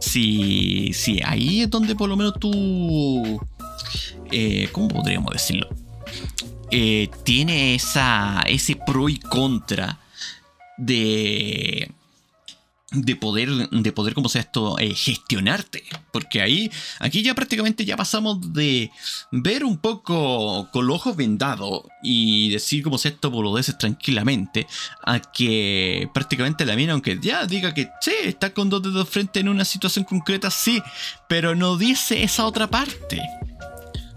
Si, 0.00 0.92
si 0.94 1.20
ahí 1.24 1.62
es 1.62 1.70
donde 1.70 1.94
por 1.94 2.08
lo 2.08 2.16
menos 2.16 2.34
tú... 2.38 3.40
Eh, 4.30 4.68
¿Cómo 4.72 4.88
podríamos 4.88 5.32
decirlo? 5.32 5.68
Eh, 6.70 7.08
tiene 7.24 7.74
esa, 7.74 8.42
ese 8.46 8.76
pro 8.98 9.08
y 9.08 9.18
contra 9.18 10.00
de 10.76 11.88
de 12.90 13.16
poder, 13.16 13.68
de 13.68 13.92
poder, 13.92 14.14
como 14.14 14.30
sea 14.30 14.40
esto, 14.40 14.78
eh, 14.78 14.94
gestionarte. 14.94 15.84
Porque 16.10 16.40
ahí, 16.40 16.70
aquí 17.00 17.22
ya 17.22 17.34
prácticamente 17.34 17.84
ya 17.84 17.98
pasamos 17.98 18.54
de 18.54 18.90
ver 19.30 19.62
un 19.62 19.76
poco 19.76 20.70
con 20.72 20.86
los 20.86 20.96
ojos 20.96 21.14
vendados 21.14 21.82
y 22.02 22.48
decir 22.48 22.82
como 22.82 22.96
sea 22.96 23.10
esto 23.10 23.30
boludeces 23.30 23.76
tranquilamente, 23.76 24.66
a 25.04 25.20
que 25.20 26.08
prácticamente 26.14 26.64
la 26.64 26.76
mina, 26.76 26.94
aunque 26.94 27.18
ya 27.20 27.44
diga 27.44 27.74
que 27.74 27.90
sí, 28.00 28.14
está 28.24 28.54
con 28.54 28.70
dos 28.70 28.82
dedos 28.82 29.08
frente 29.08 29.40
en 29.40 29.50
una 29.50 29.66
situación 29.66 30.06
concreta, 30.06 30.50
sí, 30.50 30.82
pero 31.28 31.54
no 31.54 31.76
dice 31.76 32.22
esa 32.22 32.46
otra 32.46 32.68
parte. 32.68 33.20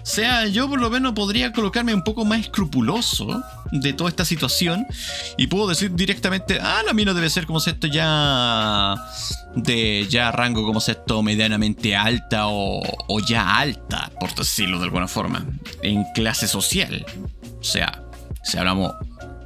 O 0.01 0.05
sea, 0.05 0.48
yo 0.48 0.67
por 0.67 0.81
lo 0.81 0.89
menos 0.89 1.13
podría 1.13 1.51
colocarme 1.51 1.93
un 1.93 2.03
poco 2.03 2.25
más 2.25 2.39
escrupuloso 2.39 3.43
de 3.72 3.93
toda 3.93 4.10
esta 4.10 4.25
situación 4.25 4.86
y 5.38 5.48
puedo 5.48 5.67
decir 5.67 5.91
directamente, 5.93 6.60
ah, 6.62 6.81
la 6.86 6.93
mina 6.93 7.13
debe 7.13 7.29
ser 7.29 7.46
como 7.46 7.60
esto 7.60 7.88
ya 7.88 8.96
de 9.55 10.08
ya 10.10 10.31
rango 10.31 10.65
como 10.65 10.79
esto 10.79 11.22
medianamente 11.22 11.96
alta 11.96 12.48
o, 12.48 12.81
o 13.08 13.20
ya 13.20 13.58
alta, 13.58 14.12
por 14.20 14.34
decirlo 14.36 14.79
de 14.79 14.86
alguna 14.86 15.08
forma, 15.08 15.46
en 15.84 16.03
clase 16.15 16.48
social. 16.48 17.05
O 17.60 17.63
sea, 17.63 18.03
si 18.43 18.58
hablamos 18.58 18.93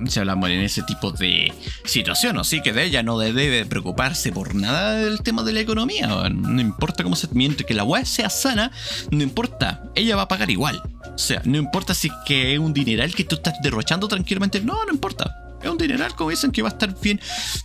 si 0.07 0.19
hablamos 0.19 0.49
en 0.49 0.61
ese 0.61 0.83
tipo 0.83 1.11
de 1.11 1.53
situación, 1.85 2.37
así 2.37 2.61
que 2.61 2.73
de 2.73 2.83
ella 2.83 3.03
no 3.03 3.17
debe 3.17 3.65
preocuparse 3.65 4.31
por 4.31 4.55
nada 4.55 4.95
del 4.95 5.21
tema 5.21 5.43
de 5.43 5.53
la 5.53 5.61
economía. 5.61 6.07
No 6.29 6.61
importa 6.61 7.03
cómo 7.03 7.15
se 7.15 7.27
miente 7.29 7.63
que 7.63 7.73
la 7.73 7.83
web 7.83 8.05
sea 8.05 8.29
sana, 8.29 8.71
no 9.11 9.23
importa, 9.23 9.83
ella 9.95 10.15
va 10.15 10.23
a 10.23 10.27
pagar 10.27 10.49
igual. 10.49 10.81
O 11.13 11.17
sea, 11.17 11.41
no 11.45 11.57
importa 11.57 11.93
si 11.93 12.07
es 12.07 12.13
que 12.25 12.53
es 12.53 12.59
un 12.59 12.73
dineral 12.73 13.15
que 13.15 13.23
tú 13.23 13.35
estás 13.35 13.55
derrochando 13.61 14.07
tranquilamente, 14.07 14.61
no, 14.61 14.83
no 14.85 14.91
importa. 14.91 15.41
Es 15.61 15.69
un 15.69 15.77
dineral, 15.77 16.13
como 16.15 16.29
dicen, 16.29 16.51
que 16.51 16.61
va 16.61 16.69
a 16.69 16.73
estar 16.73 16.93
bien, 17.01 17.19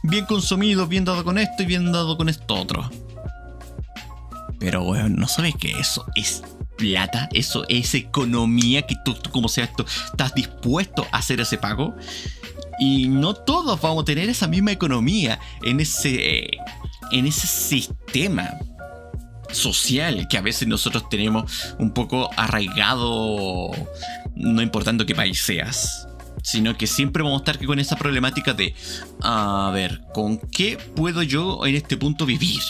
bien 0.05 0.25
consumido, 0.25 0.87
bien 0.87 1.05
dado 1.05 1.25
con 1.25 1.37
esto 1.37 1.63
y 1.63 1.67
bien 1.67 1.93
dado 1.93 2.17
con 2.17 2.29
esto 2.29 2.55
otro. 2.55 2.91
Pero, 4.59 4.83
weón, 4.85 5.17
¿no 5.17 5.27
sabes 5.27 5.55
que 5.57 5.71
eso 5.73 6.07
es 6.15 6.43
plata, 6.81 7.29
eso 7.33 7.65
es 7.69 7.95
economía 7.95 8.83
que 8.83 8.97
tú, 9.05 9.15
como 9.31 9.49
sea 9.49 9.65
esto, 9.65 9.85
estás 10.07 10.35
dispuesto 10.35 11.07
a 11.13 11.19
hacer 11.19 11.41
ese 11.41 11.59
pago. 11.59 11.95
Y 12.79 13.09
no 13.09 13.35
todos 13.35 13.81
vamos 13.81 14.03
a 14.03 14.05
tener 14.07 14.31
esa 14.31 14.49
misma 14.49 14.73
economía 14.73 15.39
en 15.63 15.81
ese, 15.81 16.49
en 17.13 17.27
ese 17.27 17.47
sistema 17.47 18.51
social 19.53 20.27
que 20.29 20.39
a 20.39 20.41
veces 20.41 20.67
nosotros 20.67 21.09
tenemos 21.11 21.75
un 21.79 21.93
poco 21.93 22.31
arraigado, 22.37 23.71
no 24.35 24.63
importando 24.63 25.05
qué 25.05 25.15
país 25.15 25.41
seas. 25.43 26.07
Sino 26.43 26.79
que 26.79 26.87
siempre 26.87 27.23
vamos 27.23 27.43
a 27.43 27.45
estar 27.53 27.67
con 27.67 27.79
esa 27.79 27.97
problemática 27.97 28.55
de, 28.55 28.75
a 29.21 29.71
ver, 29.75 30.01
¿con 30.15 30.39
qué 30.39 30.79
puedo 30.97 31.23
yo 31.23 31.67
en 31.67 31.75
este 31.75 31.99
punto 31.99 32.25
vivir? 32.25 32.63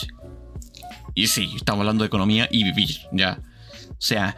Y 1.14 1.29
sí, 1.29 1.52
estamos 1.55 1.83
hablando 1.83 2.02
de 2.02 2.09
economía 2.09 2.49
y 2.50 2.64
vivir, 2.64 2.99
¿ya? 3.12 3.40
O 3.90 4.02
sea, 4.02 4.37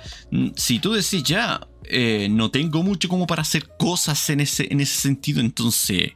si 0.56 0.78
tú 0.78 0.92
decís 0.92 1.22
ya, 1.22 1.66
eh, 1.84 2.28
no 2.30 2.50
tengo 2.50 2.82
mucho 2.82 3.08
como 3.08 3.26
para 3.26 3.42
hacer 3.42 3.68
cosas 3.78 4.28
en 4.30 4.40
ese, 4.40 4.66
en 4.70 4.80
ese 4.80 5.00
sentido, 5.00 5.40
entonces 5.40 6.12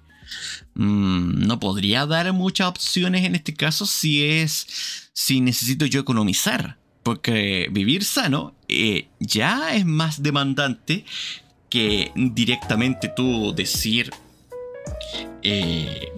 mm, 0.75 1.47
no 1.47 1.61
podría 1.61 2.07
dar 2.07 2.33
muchas 2.33 2.69
opciones 2.69 3.25
en 3.25 3.35
este 3.35 3.55
caso 3.55 3.87
si 3.87 4.25
es 4.25 5.11
si 5.13 5.41
necesito 5.41 5.87
yo 5.87 6.01
economizar. 6.01 6.79
Porque 7.03 7.69
vivir 7.71 8.03
sano 8.03 8.57
eh, 8.69 9.09
ya 9.21 9.77
es 9.77 9.87
más 9.87 10.25
demandante 10.25 11.05
que 11.71 12.11
directamente 12.17 13.09
tú 13.15 13.55
decir, 13.55 14.11
eh, 15.43 16.09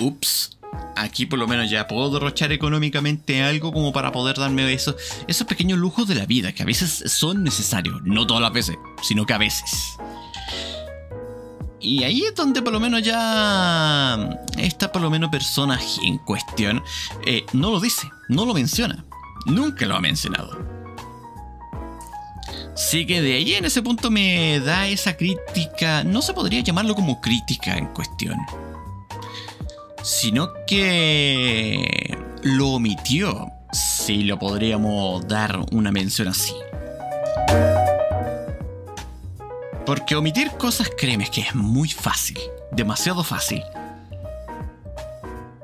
ups, 0.00 0.58
aquí 0.96 1.26
por 1.26 1.38
lo 1.38 1.46
menos 1.46 1.70
ya 1.70 1.86
puedo 1.86 2.10
derrochar 2.10 2.52
económicamente 2.52 3.42
algo 3.42 3.72
como 3.72 3.92
para 3.92 4.12
poder 4.12 4.36
darme 4.36 4.72
esos, 4.72 4.96
esos 5.26 5.46
pequeños 5.46 5.78
lujos 5.78 6.08
de 6.08 6.14
la 6.14 6.26
vida 6.26 6.52
que 6.52 6.62
a 6.62 6.66
veces 6.66 7.02
son 7.06 7.42
necesarios, 7.42 8.00
no 8.04 8.26
todas 8.26 8.42
las 8.42 8.52
veces, 8.52 8.76
sino 9.02 9.26
que 9.26 9.32
a 9.32 9.38
veces. 9.38 9.96
Y 11.80 12.04
ahí 12.04 12.22
es 12.22 12.34
donde 12.36 12.62
por 12.62 12.72
lo 12.72 12.78
menos 12.78 13.02
ya 13.02 14.38
esta 14.56 14.92
por 14.92 15.02
lo 15.02 15.10
menos 15.10 15.30
persona 15.30 15.80
en 16.04 16.18
cuestión 16.18 16.82
eh, 17.26 17.44
no 17.52 17.70
lo 17.72 17.80
dice, 17.80 18.08
no 18.28 18.46
lo 18.46 18.54
menciona. 18.54 19.04
Nunca 19.46 19.86
lo 19.86 19.96
ha 19.96 20.00
mencionado. 20.00 20.56
Así 22.74 23.04
que 23.06 23.20
de 23.20 23.34
ahí 23.34 23.54
en 23.54 23.64
ese 23.64 23.82
punto 23.82 24.10
me 24.10 24.60
da 24.60 24.86
esa 24.86 25.16
crítica, 25.16 26.04
no 26.04 26.22
se 26.22 26.32
podría 26.32 26.60
llamarlo 26.60 26.94
como 26.94 27.20
crítica 27.20 27.76
en 27.76 27.86
cuestión, 27.86 28.38
sino 30.02 30.52
que 30.66 32.16
lo 32.42 32.68
omitió, 32.70 33.50
si 33.72 34.24
lo 34.24 34.38
podríamos 34.38 35.26
dar 35.28 35.60
una 35.70 35.92
mención 35.92 36.28
así. 36.28 36.54
Porque 39.86 40.14
omitir 40.14 40.50
cosas, 40.52 40.90
créeme, 40.96 41.28
que 41.28 41.40
es 41.40 41.54
muy 41.54 41.88
fácil, 41.88 42.38
demasiado 42.70 43.24
fácil. 43.24 43.62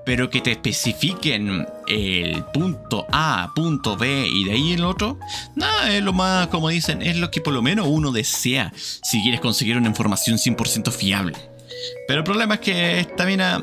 Pero 0.05 0.31
que 0.31 0.41
te 0.41 0.53
especifiquen 0.53 1.67
el 1.87 2.43
punto 2.45 3.07
A, 3.13 3.53
punto 3.55 3.97
B 3.97 4.27
y 4.27 4.45
de 4.45 4.53
ahí 4.53 4.73
el 4.73 4.85
otro, 4.85 5.19
nada, 5.55 5.95
es 5.95 6.03
lo 6.03 6.13
más, 6.13 6.47
como 6.49 6.71
dicen, 6.71 7.03
es 7.03 7.17
lo 7.17 7.31
que 7.31 7.41
por 7.41 7.53
lo 7.53 7.63
menos 7.63 7.87
uno 7.89 8.11
desea 8.11 8.73
si 8.75 9.23
quieres 9.23 9.41
conseguir 9.41 9.77
una 9.77 9.89
información 9.89 10.39
100% 10.39 10.91
fiable. 10.91 11.37
Pero 12.07 12.21
el 12.21 12.25
problema 12.25 12.55
es 12.55 12.61
que 12.61 13.01
esta 13.01 13.27
mina, 13.27 13.63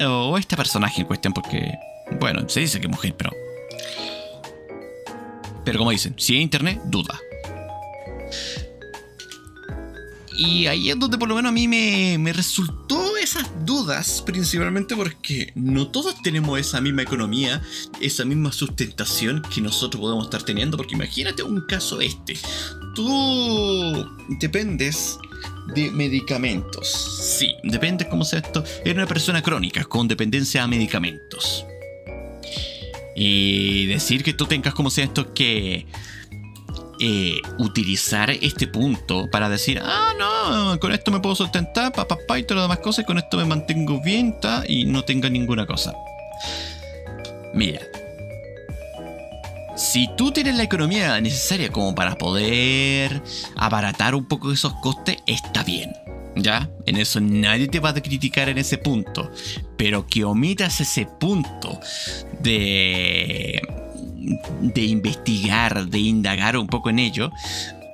o 0.00 0.38
este 0.38 0.56
personaje 0.56 1.00
en 1.02 1.06
cuestión, 1.06 1.32
porque, 1.32 1.72
bueno, 2.20 2.48
se 2.48 2.60
dice 2.60 2.80
que 2.80 2.86
es 2.86 2.90
mujer, 2.90 3.14
pero... 3.16 3.30
Pero 5.64 5.78
como 5.78 5.90
dicen, 5.90 6.14
si 6.16 6.34
hay 6.34 6.40
internet, 6.40 6.80
duda. 6.86 7.20
Y 10.38 10.68
ahí 10.68 10.88
es 10.88 10.96
donde 10.96 11.18
por 11.18 11.28
lo 11.28 11.34
menos 11.34 11.50
a 11.50 11.52
mí 11.52 11.66
me, 11.66 12.32
resultó 12.32 13.16
esas 13.16 13.44
dudas, 13.66 14.22
principalmente 14.24 14.94
porque 14.94 15.52
no 15.56 15.88
todos 15.88 16.22
tenemos 16.22 16.60
esa 16.60 16.80
misma 16.80 17.02
economía, 17.02 17.60
esa 18.00 18.24
misma 18.24 18.52
sustentación 18.52 19.42
que 19.52 19.60
nosotros 19.60 20.00
podemos 20.00 20.26
estar 20.26 20.44
teniendo, 20.44 20.76
porque 20.76 20.94
imagínate 20.94 21.42
un 21.42 21.62
caso 21.62 22.00
este. 22.00 22.38
Tú 22.94 24.06
dependes 24.38 25.18
de 25.74 25.90
medicamentos. 25.90 26.88
Sí, 26.88 27.56
dependes 27.62 28.08
como 28.08 28.24
sea 28.24 28.40
esto. 28.40 28.64
Eres 28.80 28.96
una 28.96 29.06
persona 29.06 29.42
crónica 29.42 29.84
con 29.84 30.08
dependencia 30.08 30.62
a 30.62 30.66
medicamentos. 30.66 31.64
Y 33.14 33.86
decir 33.86 34.22
que 34.22 34.32
tú 34.32 34.46
tengas 34.46 34.74
como 34.74 34.90
sea 34.90 35.04
esto 35.04 35.34
que 35.34 35.86
eh, 37.00 37.40
utilizar 37.58 38.30
este 38.30 38.66
punto 38.66 39.28
para 39.30 39.48
decir, 39.48 39.80
ah, 39.82 40.14
no, 40.18 40.78
con 40.80 40.92
esto 40.92 41.10
me 41.10 41.20
puedo 41.20 41.34
sustentar, 41.34 41.92
papá, 41.92 42.16
papá 42.16 42.38
y 42.38 42.42
todas 42.42 42.62
las 42.62 42.64
demás 42.68 42.78
cosas, 42.78 43.04
y 43.04 43.06
con 43.06 43.18
esto 43.18 43.36
me 43.36 43.44
mantengo 43.44 44.00
bien 44.00 44.36
y 44.66 44.84
no 44.84 45.04
tenga 45.04 45.28
ninguna 45.30 45.66
cosa. 45.66 45.94
Mira, 47.54 47.80
si 49.78 50.08
tú 50.16 50.32
tienes 50.32 50.56
la 50.56 50.64
economía 50.64 51.20
necesaria 51.20 51.70
como 51.70 51.94
para 51.94 52.18
poder 52.18 53.22
abaratar 53.56 54.14
un 54.14 54.26
poco 54.26 54.52
esos 54.52 54.74
costes, 54.74 55.16
está 55.26 55.62
bien. 55.62 55.92
¿Ya? 56.36 56.70
En 56.86 56.96
eso 56.96 57.20
nadie 57.20 57.68
te 57.68 57.80
va 57.80 57.90
a 57.90 57.94
criticar 57.94 58.48
en 58.48 58.58
ese 58.58 58.78
punto. 58.78 59.30
Pero 59.76 60.06
que 60.06 60.24
omitas 60.24 60.80
ese 60.80 61.06
punto 61.06 61.80
de 62.42 63.62
de 64.60 64.82
investigar, 64.82 65.86
de 65.86 65.98
indagar 65.98 66.56
un 66.56 66.66
poco 66.66 66.90
en 66.90 66.98
ello, 66.98 67.30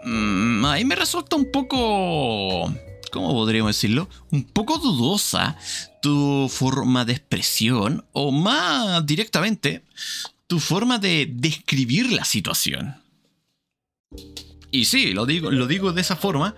mm, 0.05 0.65
ahí 0.65 0.85
me 0.85 0.97
resulta 0.97 1.37
un 1.37 1.51
poco... 1.51 2.73
¿Cómo 3.13 3.33
podríamos 3.33 3.77
decirlo? 3.77 4.09
Un 4.33 4.43
poco 4.43 4.79
dudosa 4.79 5.57
tu 6.03 6.49
forma 6.51 7.05
de 7.05 7.13
expresión 7.13 8.05
o 8.13 8.33
más 8.33 9.07
directamente 9.07 9.85
tu 10.47 10.61
forma 10.61 10.99
de 10.99 11.29
describir 11.31 12.13
la 12.13 12.25
situación. 12.25 12.97
Y 14.75 14.87
sí, 14.87 15.13
lo 15.13 15.25
digo, 15.25 15.53
lo 15.53 15.69
digo 15.69 15.93
de 15.93 16.01
esa 16.01 16.17
forma 16.17 16.57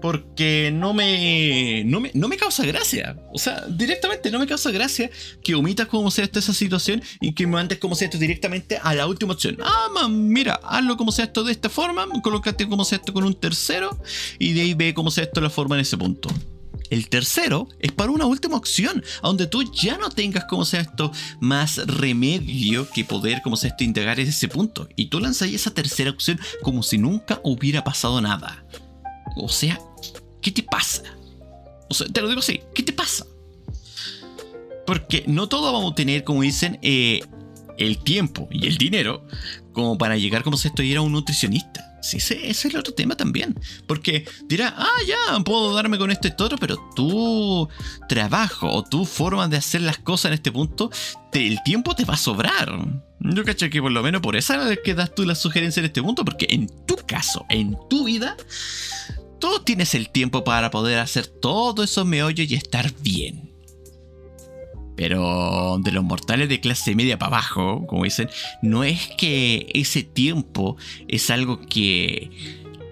porque 0.00 0.70
no 0.72 0.94
me, 0.94 1.84
no 1.84 2.00
me, 2.00 2.36
causa 2.38 2.64
gracia. 2.64 3.18
O 3.34 3.38
sea, 3.38 3.66
directamente 3.68 4.30
no 4.30 4.38
me 4.38 4.46
causa 4.46 4.70
gracia 4.70 5.10
que 5.44 5.54
omitas 5.54 5.86
como 5.86 6.10
sea 6.10 6.24
esta 6.24 6.38
esa 6.38 6.54
situación 6.54 7.02
y 7.20 7.34
que 7.34 7.46
me 7.46 7.52
mandes 7.52 7.78
como 7.78 7.94
sea 7.94 8.06
esto 8.06 8.16
directamente 8.16 8.78
a 8.82 8.94
la 8.94 9.06
última 9.06 9.34
opción. 9.34 9.58
Ah, 9.62 10.08
mira, 10.08 10.58
hazlo 10.64 10.96
como 10.96 11.12
sea 11.12 11.26
esto 11.26 11.44
de 11.44 11.52
esta 11.52 11.68
forma, 11.68 12.08
colócate 12.22 12.66
como 12.66 12.82
sea 12.86 12.96
esto 12.96 13.12
con 13.12 13.24
un 13.24 13.34
tercero 13.34 13.94
y 14.38 14.54
de 14.54 14.62
ahí 14.62 14.72
ve 14.72 14.94
cómo 14.94 15.10
sea 15.10 15.24
esto 15.24 15.42
la 15.42 15.50
forma 15.50 15.76
en 15.76 15.82
ese 15.82 15.98
punto. 15.98 16.30
El 16.90 17.08
tercero 17.08 17.68
es 17.78 17.92
para 17.92 18.10
una 18.10 18.26
última 18.26 18.56
opción, 18.56 19.02
donde 19.22 19.46
tú 19.46 19.62
ya 19.72 19.96
no 19.96 20.10
tengas 20.10 20.44
como 20.44 20.64
sea 20.64 20.80
esto 20.80 21.12
más 21.40 21.78
remedio 21.86 22.88
que 22.90 23.04
poder 23.04 23.40
como 23.42 23.56
sea 23.56 23.70
esto 23.70 23.84
indagar 23.84 24.18
en 24.20 24.28
ese 24.28 24.48
punto. 24.48 24.88
Y 24.96 25.06
tú 25.06 25.20
lanzas 25.20 25.48
esa 25.48 25.70
tercera 25.72 26.10
opción 26.10 26.38
como 26.62 26.82
si 26.82 26.98
nunca 26.98 27.40
hubiera 27.44 27.84
pasado 27.84 28.20
nada. 28.20 28.64
O 29.36 29.48
sea, 29.48 29.80
¿qué 30.42 30.50
te 30.50 30.64
pasa? 30.64 31.02
O 31.88 31.94
sea, 31.94 32.08
te 32.08 32.20
lo 32.20 32.28
digo 32.28 32.40
así, 32.40 32.60
¿qué 32.74 32.82
te 32.82 32.92
pasa? 32.92 33.24
Porque 34.86 35.24
no 35.28 35.48
todos 35.48 35.72
vamos 35.72 35.92
a 35.92 35.94
tener, 35.94 36.24
como 36.24 36.42
dicen, 36.42 36.78
eh, 36.82 37.22
el 37.78 37.98
tiempo 37.98 38.48
y 38.50 38.66
el 38.66 38.76
dinero 38.76 39.26
como 39.72 39.96
para 39.96 40.16
llegar 40.16 40.42
como 40.42 40.56
si 40.56 40.68
esto 40.68 40.82
a 40.82 41.00
un 41.00 41.12
nutricionista. 41.12 41.89
Sí, 42.02 42.16
ese 42.16 42.48
es 42.48 42.64
el 42.64 42.76
otro 42.76 42.94
tema 42.94 43.14
también. 43.14 43.58
Porque 43.86 44.26
dirá, 44.46 44.74
ah, 44.76 44.88
ya, 45.06 45.40
puedo 45.40 45.74
darme 45.74 45.98
con 45.98 46.10
esto 46.10 46.28
y 46.28 46.36
todo, 46.36 46.56
pero 46.56 46.76
tu 46.94 47.68
trabajo 48.08 48.70
o 48.70 48.84
tu 48.84 49.04
forma 49.04 49.48
de 49.48 49.58
hacer 49.58 49.82
las 49.82 49.98
cosas 49.98 50.30
en 50.30 50.34
este 50.34 50.52
punto, 50.52 50.90
el 51.32 51.62
tiempo 51.62 51.94
te 51.94 52.04
va 52.04 52.14
a 52.14 52.18
sobrar. 52.18 52.72
Yo 53.20 53.44
cacho 53.44 53.68
que 53.68 53.82
por 53.82 53.92
lo 53.92 54.02
menos 54.02 54.22
por 54.22 54.36
esa 54.36 54.74
que 54.76 54.94
das 54.94 55.14
tú 55.14 55.24
la 55.24 55.34
sugerencia 55.34 55.80
en 55.80 55.86
este 55.86 56.02
punto, 56.02 56.24
porque 56.24 56.46
en 56.50 56.68
tu 56.86 56.96
caso, 57.06 57.44
en 57.50 57.76
tu 57.88 58.04
vida, 58.04 58.36
tú 59.38 59.60
tienes 59.64 59.94
el 59.94 60.08
tiempo 60.10 60.42
para 60.42 60.70
poder 60.70 60.98
hacer 60.98 61.26
todo 61.26 61.82
esos 61.82 62.06
meollos 62.06 62.50
y 62.50 62.54
estar 62.54 62.92
bien. 63.00 63.49
Pero 65.00 65.78
de 65.82 65.92
los 65.92 66.04
mortales 66.04 66.50
de 66.50 66.60
clase 66.60 66.94
media 66.94 67.18
para 67.18 67.38
abajo, 67.38 67.86
como 67.86 68.04
dicen, 68.04 68.28
no 68.60 68.84
es 68.84 69.08
que 69.16 69.66
ese 69.72 70.02
tiempo 70.02 70.76
es 71.08 71.30
algo 71.30 71.58
que 71.58 72.30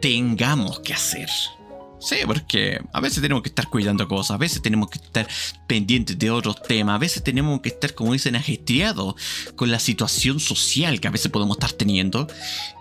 tengamos 0.01 0.81
que 0.81 0.95
hacer. 0.95 1.29
Sí, 2.01 2.17
porque 2.27 2.81
a 2.95 3.01
veces 3.03 3.21
tenemos 3.21 3.43
que 3.43 3.51
estar 3.51 3.69
cuidando 3.69 4.09
cosas, 4.09 4.37
a 4.37 4.39
veces 4.39 4.63
tenemos 4.63 4.89
que 4.89 4.97
estar 4.97 5.29
pendientes 5.67 6.19
de 6.19 6.31
otros 6.31 6.63
temas, 6.63 6.95
a 6.95 6.99
veces 6.99 7.23
tenemos 7.23 7.61
que 7.61 7.69
estar, 7.69 7.95
como 7.95 8.15
dicen, 8.15 8.37
ajetreados 8.37 9.15
con 9.55 9.71
la 9.71 9.79
situación 9.79 10.41
social 10.41 11.01
que 11.01 11.09
a 11.09 11.11
veces 11.11 11.31
podemos 11.31 11.59
estar 11.59 11.73
teniendo 11.73 12.27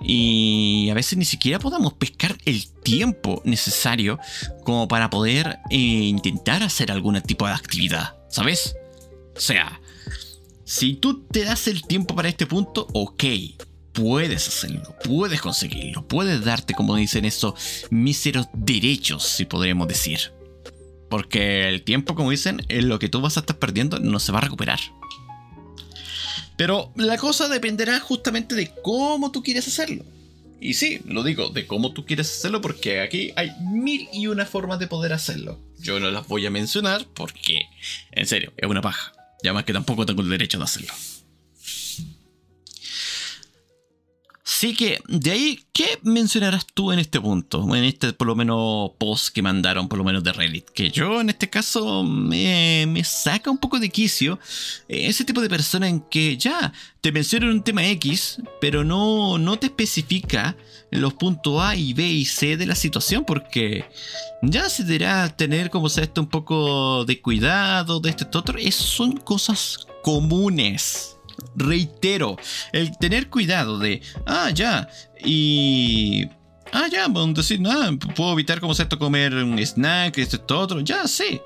y 0.01 0.87
a 0.89 0.93
veces 0.93 1.17
ni 1.17 1.25
siquiera 1.25 1.59
podemos 1.59 1.91
pescar 1.95 2.37
el 2.45 2.65
tiempo 2.69 3.41
necesario 3.43 4.19
como 4.63 4.87
para 4.87 5.09
poder 5.09 5.59
eh, 5.69 5.75
intentar 5.75 6.63
hacer 6.63 6.93
algún 6.93 7.19
tipo 7.23 7.45
de 7.45 7.51
actividad, 7.51 8.15
¿sabes? 8.29 8.73
O 9.37 9.39
sea, 9.39 9.79
si 10.65 10.95
tú 10.95 11.23
te 11.23 11.43
das 11.43 11.67
el 11.67 11.83
tiempo 11.83 12.15
para 12.15 12.27
este 12.27 12.47
punto, 12.47 12.87
ok, 12.93 13.23
puedes 13.93 14.47
hacerlo, 14.47 14.95
puedes 15.03 15.41
conseguirlo, 15.41 16.07
puedes 16.07 16.43
darte, 16.43 16.73
como 16.73 16.95
dicen 16.95 17.23
esos 17.25 17.85
míseros 17.89 18.47
derechos, 18.53 19.23
si 19.23 19.45
podríamos 19.45 19.87
decir. 19.87 20.19
Porque 21.09 21.69
el 21.69 21.83
tiempo, 21.83 22.15
como 22.15 22.31
dicen, 22.31 22.61
es 22.67 22.83
lo 22.83 22.99
que 22.99 23.09
tú 23.09 23.21
vas 23.21 23.37
a 23.37 23.41
estar 23.41 23.57
perdiendo, 23.57 23.99
no 23.99 24.19
se 24.19 24.31
va 24.31 24.39
a 24.39 24.41
recuperar. 24.41 24.79
Pero 26.57 26.91
la 26.95 27.17
cosa 27.17 27.47
dependerá 27.47 27.99
justamente 27.99 28.55
de 28.55 28.71
cómo 28.83 29.31
tú 29.31 29.43
quieres 29.43 29.67
hacerlo. 29.67 30.03
Y 30.59 30.73
sí, 30.73 30.99
lo 31.05 31.23
digo, 31.23 31.49
de 31.49 31.67
cómo 31.67 31.93
tú 31.93 32.05
quieres 32.05 32.29
hacerlo, 32.31 32.61
porque 32.61 33.01
aquí 33.01 33.31
hay 33.35 33.51
mil 33.61 34.09
y 34.11 34.27
una 34.27 34.45
formas 34.45 34.79
de 34.79 34.87
poder 34.87 35.13
hacerlo. 35.13 35.59
Yo 35.79 35.99
no 35.99 36.09
las 36.09 36.27
voy 36.27 36.45
a 36.47 36.49
mencionar 36.49 37.05
porque, 37.13 37.61
en 38.11 38.25
serio, 38.25 38.51
es 38.57 38.67
una 38.67 38.81
paja. 38.81 39.13
Ya 39.43 39.53
más 39.53 39.63
que 39.63 39.73
tampoco 39.73 40.05
tengo 40.05 40.21
el 40.21 40.29
derecho 40.29 40.57
de 40.57 40.63
hacerlo. 40.63 40.93
Así 44.47 44.73
que, 44.73 45.01
de 45.09 45.31
ahí, 45.31 45.59
¿qué 45.73 45.99
mencionarás 46.03 46.65
tú 46.73 46.93
en 46.93 46.99
este 46.99 47.19
punto? 47.19 47.75
En 47.75 47.83
este, 47.83 48.13
por 48.13 48.27
lo 48.27 48.35
menos, 48.35 48.91
post 48.97 49.33
que 49.33 49.41
mandaron, 49.41 49.89
por 49.89 49.97
lo 49.97 50.05
menos 50.05 50.23
de 50.23 50.31
Reddit. 50.31 50.69
Que 50.69 50.89
yo, 50.89 51.19
en 51.19 51.29
este 51.29 51.49
caso, 51.49 52.05
me, 52.05 52.85
me 52.87 53.03
saca 53.03 53.51
un 53.51 53.57
poco 53.57 53.77
de 53.77 53.89
quicio 53.89 54.39
ese 54.87 55.25
tipo 55.25 55.41
de 55.41 55.49
persona 55.49 55.89
en 55.89 55.99
que 55.99 56.37
ya 56.37 56.71
te 57.01 57.11
mencionan 57.11 57.49
un 57.49 57.61
tema 57.61 57.85
X, 57.87 58.41
pero 58.61 58.85
no, 58.85 59.37
no 59.37 59.59
te 59.59 59.67
especifica 59.67 60.55
los 60.91 61.13
puntos 61.15 61.61
A 61.61 61.75
y 61.75 61.93
B 61.93 62.07
y 62.07 62.23
C 62.23 62.55
de 62.55 62.67
la 62.67 62.75
situación, 62.75 63.25
porque 63.25 63.83
ya 64.41 64.69
se 64.69 64.85
deberá 64.85 65.27
tener 65.27 65.69
como 65.69 65.89
sea 65.89 66.05
esto 66.05 66.21
un 66.21 66.29
poco 66.29 67.03
de 67.03 67.21
cuidado, 67.21 67.99
de 67.99 68.11
esto, 68.11 68.25
otro. 68.39 68.57
Eso 68.57 68.83
son 68.83 69.17
cosas 69.17 69.85
comunes 70.03 71.16
reitero, 71.55 72.37
el 72.71 72.97
tener 72.97 73.29
cuidado 73.29 73.79
de, 73.79 74.01
ah, 74.25 74.49
ya, 74.53 74.87
y... 75.23 76.27
Ah, 76.73 76.87
ya, 76.91 77.07
decir, 77.07 77.61
ah, 77.65 77.91
puedo 78.13 78.33
evitar 78.33 78.59
como 78.59 78.73
esto 78.73 78.99
comer 78.99 79.33
un 79.33 79.57
snack, 79.57 80.17
esto, 80.17 80.35
esto, 80.35 80.59
otro, 80.59 80.81
ya, 80.81 81.07
sí. 81.07 81.39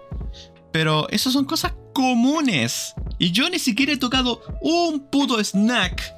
Pero 0.71 1.08
esas 1.10 1.34
son 1.34 1.45
cosas 1.45 1.73
comunes. 1.93 2.95
Y 3.19 3.32
yo 3.32 3.49
ni 3.49 3.60
siquiera 3.60 3.93
he 3.93 3.97
tocado 3.97 4.41
un 4.62 4.99
puto 5.12 5.39
snack 5.43 6.13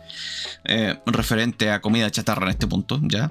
eh, 0.66 0.98
referente 1.06 1.70
a 1.70 1.82
comida 1.82 2.10
chatarra 2.10 2.46
en 2.46 2.52
este 2.52 2.68
punto, 2.68 3.00
¿ya? 3.04 3.30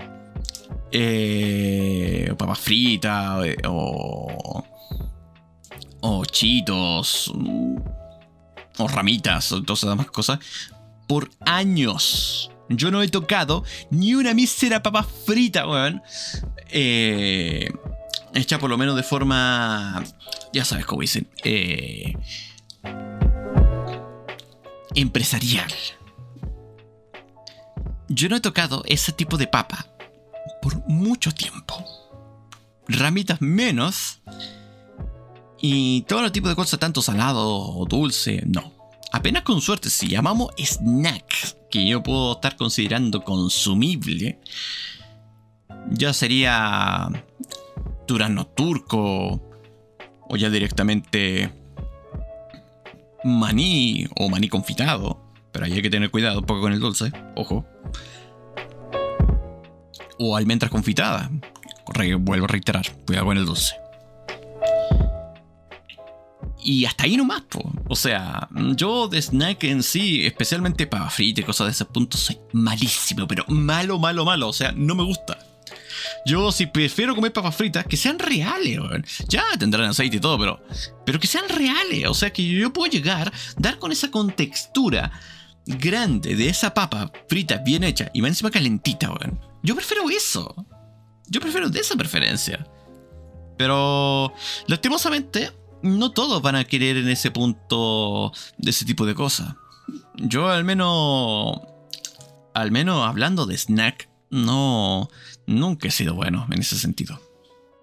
Eh, 0.91 2.35
papas 2.37 2.59
fritas 2.59 3.47
eh, 3.47 3.57
o, 3.67 4.63
o 6.01 6.25
chitos 6.27 7.33
o 8.79 8.89
ramitas 8.89 9.53
o 9.53 9.63
todas 9.63 9.81
esas 9.81 9.91
demás 9.91 10.11
cosas, 10.11 10.39
por 11.07 11.31
años. 11.41 12.51
Yo 12.69 12.91
no 12.91 13.03
he 13.03 13.09
tocado 13.09 13.65
ni 13.91 14.15
una 14.15 14.35
mísera 14.35 14.83
papa 14.83 15.03
frita, 15.03 15.67
weón. 15.67 16.03
Eh, 16.71 17.71
hecha 18.35 18.59
por 18.59 18.71
lo 18.71 18.79
menos 18.79 18.97
de 18.97 19.03
forma. 19.03 20.03
Ya 20.53 20.65
sabes 20.65 20.87
cómo 20.87 21.03
dicen. 21.03 21.29
Eh, 21.45 22.17
empresarial. 24.95 25.73
Yo 28.09 28.29
no 28.29 28.37
he 28.37 28.41
tocado 28.41 28.83
ese 28.87 29.13
tipo 29.13 29.39
de 29.39 29.47
papa 29.47 29.87
por 30.61 30.87
mucho 30.89 31.33
tiempo. 31.33 31.85
Ramitas 32.89 33.41
menos. 33.41 34.21
Y 35.65 36.03
todo 36.03 36.33
tipo 36.33 36.49
de 36.49 36.57
cosas, 36.57 36.81
tanto 36.81 37.01
salado 37.01 37.49
o 37.49 37.87
dulce, 37.87 38.43
no. 38.47 38.73
Apenas 39.13 39.45
con 39.45 39.61
suerte, 39.61 39.91
si 39.91 40.09
llamamos 40.09 40.53
snack, 40.59 41.69
que 41.71 41.87
yo 41.87 42.03
puedo 42.03 42.33
estar 42.33 42.57
considerando 42.57 43.23
consumible, 43.23 44.41
ya 45.91 46.13
sería 46.13 47.09
durano 48.09 48.47
turco, 48.49 49.41
o 50.29 50.37
ya 50.37 50.51
directamente 50.51 51.53
maní 53.23 54.09
o 54.17 54.29
maní 54.29 54.49
confitado. 54.49 55.23
Pero 55.53 55.67
ahí 55.67 55.75
hay 55.75 55.83
que 55.83 55.91
tener 55.91 56.11
cuidado 56.11 56.41
un 56.41 56.47
poco 56.47 56.63
con 56.63 56.73
el 56.73 56.81
dulce, 56.81 57.13
ojo. 57.37 57.65
O 60.19 60.37
almendras 60.37 60.73
confitadas. 60.73 61.31
Vuelvo 62.19 62.47
a 62.47 62.49
reiterar, 62.49 62.91
cuidado 63.05 63.27
con 63.27 63.37
el 63.37 63.45
dulce. 63.45 63.82
Y 66.65 66.85
hasta 66.85 67.05
ahí 67.05 67.17
nomás, 67.17 67.43
po. 67.43 67.73
O 67.89 67.97
sea, 67.97 68.49
yo 68.77 69.09
de 69.09 69.21
snack 69.21 69.65
en 69.65 69.83
sí, 69.83 70.25
especialmente 70.25 70.87
para 70.87 71.11
frita 71.11 71.41
y 71.41 71.45
cosas 71.45 71.67
de 71.67 71.73
ese 71.73 71.85
punto, 71.85 72.17
soy 72.17 72.39
malísimo, 72.53 73.27
pero 73.27 73.45
malo, 73.49 73.99
malo, 73.99 74.25
malo. 74.25 74.49
O 74.49 74.53
sea, 74.53 74.73
no 74.73 74.95
me 74.95 75.03
gusta. 75.03 75.39
Yo 76.25 76.53
si 76.53 76.67
prefiero 76.67 77.15
comer 77.15 77.33
papas 77.33 77.57
fritas, 77.57 77.87
que 77.87 77.97
sean 77.97 78.19
reales, 78.19 78.79
Ya 79.29 79.45
tendrán 79.59 79.91
aceite 79.91 80.17
y 80.17 80.21
todo, 80.21 80.39
pero, 80.39 80.63
pero 81.05 81.19
que 81.19 81.27
sean 81.27 81.49
reales. 81.49 82.07
O 82.09 82.15
sea, 82.15 82.33
que 82.33 82.47
yo 82.47 82.73
puedo 82.73 82.91
llegar, 82.91 83.33
dar 83.59 83.79
con 83.79 83.93
esa 83.93 84.11
contextura 84.11 85.11
grande 85.67 86.35
de 86.35 86.49
esa 86.49 86.75
papa 86.75 87.13
frita 87.29 87.59
bien 87.59 87.85
hecha 87.85 88.11
y 88.13 88.21
más 88.21 88.31
encima 88.31 88.51
calentita, 88.51 89.11
weón. 89.11 89.41
Yo 89.63 89.75
prefiero 89.75 90.09
eso. 90.11 90.67
Yo 91.29 91.41
prefiero 91.41 91.69
de 91.69 91.81
esa 91.81 91.97
preferencia. 91.97 92.67
Pero, 93.57 94.33
lastimosamente, 94.67 95.53
no 95.83 96.13
todos 96.13 96.43
van 96.43 96.57
a 96.57 96.65
querer 96.65 96.97
en 96.97 97.09
ese 97.09 97.31
punto 97.31 98.33
de 98.59 98.71
ese 98.71 98.85
tipo 98.85 99.07
de 99.07 99.15
cosas. 99.15 99.55
Yo 100.17 100.49
al 100.49 100.65
menos, 100.65 101.61
al 102.55 102.71
menos 102.71 103.07
hablando 103.07 103.47
de 103.47 103.57
snack, 103.57 104.09
no, 104.31 105.09
nunca 105.47 105.89
he 105.89 105.91
sido 105.91 106.15
bueno 106.15 106.47
en 106.51 106.61
ese 106.61 106.79
sentido. 106.79 107.21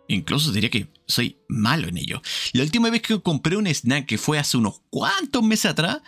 Incluso 0.07 0.51
diría 0.51 0.71
que 0.71 0.87
soy 1.07 1.37
malo 1.47 1.87
en 1.87 1.97
ello. 1.97 2.21
La 2.53 2.63
última 2.63 2.89
vez 2.89 3.03
que 3.03 3.21
compré 3.21 3.57
un 3.57 3.67
snack, 3.67 4.07
que 4.07 4.17
fue 4.17 4.39
hace 4.39 4.57
unos 4.57 4.81
cuantos 4.89 5.43
meses 5.43 5.71
atrás, 5.71 5.99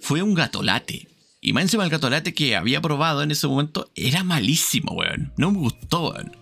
fue 0.00 0.22
un 0.22 0.34
gatolate. 0.34 1.08
Y 1.42 1.52
más 1.52 1.64
encima 1.64 1.84
el 1.84 1.90
gatolate 1.90 2.34
que 2.34 2.56
había 2.56 2.80
probado 2.80 3.22
en 3.22 3.30
ese 3.30 3.46
momento 3.46 3.90
era 3.94 4.24
malísimo, 4.24 4.92
weón. 4.92 5.32
No 5.36 5.50
me 5.50 5.58
gustó, 5.58 6.10
weón. 6.10 6.36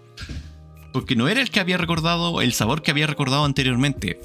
Porque 0.92 1.16
no 1.16 1.28
era 1.28 1.40
el 1.40 1.50
que 1.50 1.60
había 1.60 1.76
recordado, 1.76 2.40
el 2.40 2.52
sabor 2.52 2.82
que 2.82 2.90
había 2.90 3.06
recordado 3.06 3.44
anteriormente. 3.44 4.20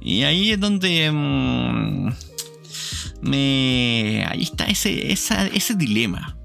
Y 0.00 0.22
ahí 0.22 0.52
es 0.52 0.60
donde... 0.60 1.10
Mm, 1.10 2.08
me... 3.22 4.24
Ahí 4.28 4.42
está 4.42 4.64
ese, 4.66 5.12
ese 5.12 5.74
dilema. 5.74 6.36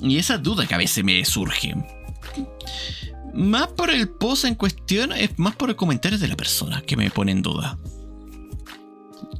Y 0.00 0.18
esa 0.18 0.38
duda 0.38 0.66
que 0.66 0.74
a 0.74 0.78
veces 0.78 1.04
me 1.04 1.24
surge. 1.24 1.74
Más 3.34 3.68
por 3.68 3.90
el 3.90 4.08
post 4.08 4.44
en 4.44 4.54
cuestión, 4.54 5.12
es 5.12 5.38
más 5.38 5.54
por 5.56 5.68
el 5.68 5.76
comentario 5.76 6.18
de 6.18 6.28
la 6.28 6.36
persona 6.36 6.82
que 6.82 6.96
me 6.96 7.10
pone 7.10 7.32
en 7.32 7.42
duda. 7.42 7.78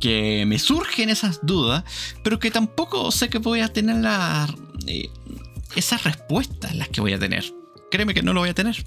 Que 0.00 0.44
me 0.46 0.58
surgen 0.58 1.08
esas 1.08 1.40
dudas, 1.42 1.84
pero 2.22 2.38
que 2.38 2.50
tampoco 2.50 3.10
sé 3.10 3.28
que 3.28 3.38
voy 3.38 3.60
a 3.60 3.68
tener 3.68 3.96
la, 3.96 4.54
eh, 4.86 5.08
esas 5.74 6.04
respuestas 6.04 6.74
las 6.74 6.88
que 6.88 7.00
voy 7.00 7.12
a 7.12 7.18
tener. 7.18 7.44
Créeme 7.90 8.14
que 8.14 8.22
no 8.22 8.32
lo 8.32 8.40
voy 8.40 8.50
a 8.50 8.54
tener. 8.54 8.84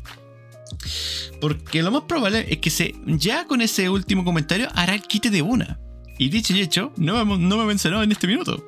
Porque 1.39 1.81
lo 1.81 1.91
más 1.91 2.03
probable 2.03 2.45
es 2.49 2.57
que 2.57 2.69
se, 2.69 2.95
ya 3.05 3.45
con 3.45 3.61
ese 3.61 3.89
último 3.89 4.25
comentario 4.25 4.67
hará 4.73 4.93
el 4.93 5.01
quite 5.01 5.29
de 5.29 5.41
una. 5.41 5.79
Y 6.17 6.29
dicho 6.29 6.53
y 6.53 6.61
hecho, 6.61 6.91
no 6.97 7.25
me, 7.25 7.37
no 7.37 7.65
me 7.65 7.71
en 7.71 8.11
este 8.11 8.27
minuto. 8.27 8.63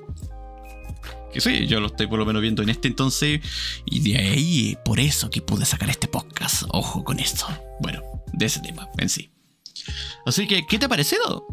Que 1.33 1.41
sí, 1.41 1.67
yo 1.67 1.79
lo 1.79 1.87
estoy 1.87 2.07
por 2.07 2.19
lo 2.19 2.25
menos 2.25 2.41
viendo 2.41 2.61
en 2.63 2.69
este 2.69 2.87
entonces. 2.87 3.41
Y 3.85 3.99
de 3.99 4.17
ahí, 4.17 4.77
por 4.85 4.99
eso 4.99 5.29
que 5.29 5.41
pude 5.41 5.65
sacar 5.65 5.89
este 5.89 6.07
podcast. 6.07 6.63
Ojo 6.69 7.03
con 7.03 7.19
esto. 7.19 7.45
Bueno, 7.79 8.01
de 8.33 8.45
ese 8.45 8.59
tema 8.59 8.87
en 8.97 9.09
sí. 9.09 9.31
Así 10.25 10.47
que, 10.47 10.65
¿qué 10.65 10.79
te 10.79 10.85
ha 10.85 10.89
parecido? 10.89 11.45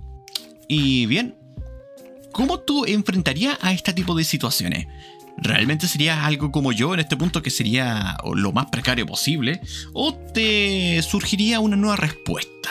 Y 0.69 1.07
bien, 1.07 1.37
¿cómo 2.33 2.61
tú 2.61 2.85
enfrentarías 2.85 3.59
a 3.61 3.73
este 3.73 3.93
tipo 3.93 4.15
de 4.15 4.25
situaciones? 4.25 4.87
¿Realmente 5.41 5.87
sería 5.87 6.27
algo 6.27 6.51
como 6.51 6.73
yo 6.73 6.95
en 6.95 7.01
este 7.01 7.17
punto 7.17 7.43
que 7.43 7.51
sería 7.51 8.17
lo 8.35 8.53
más 8.53 8.67
precario 8.67 9.07
posible? 9.07 9.61
¿O 9.93 10.15
te 10.15 11.01
surgiría 11.03 11.61
una 11.61 11.77
nueva 11.77 11.97
respuesta? 11.97 12.71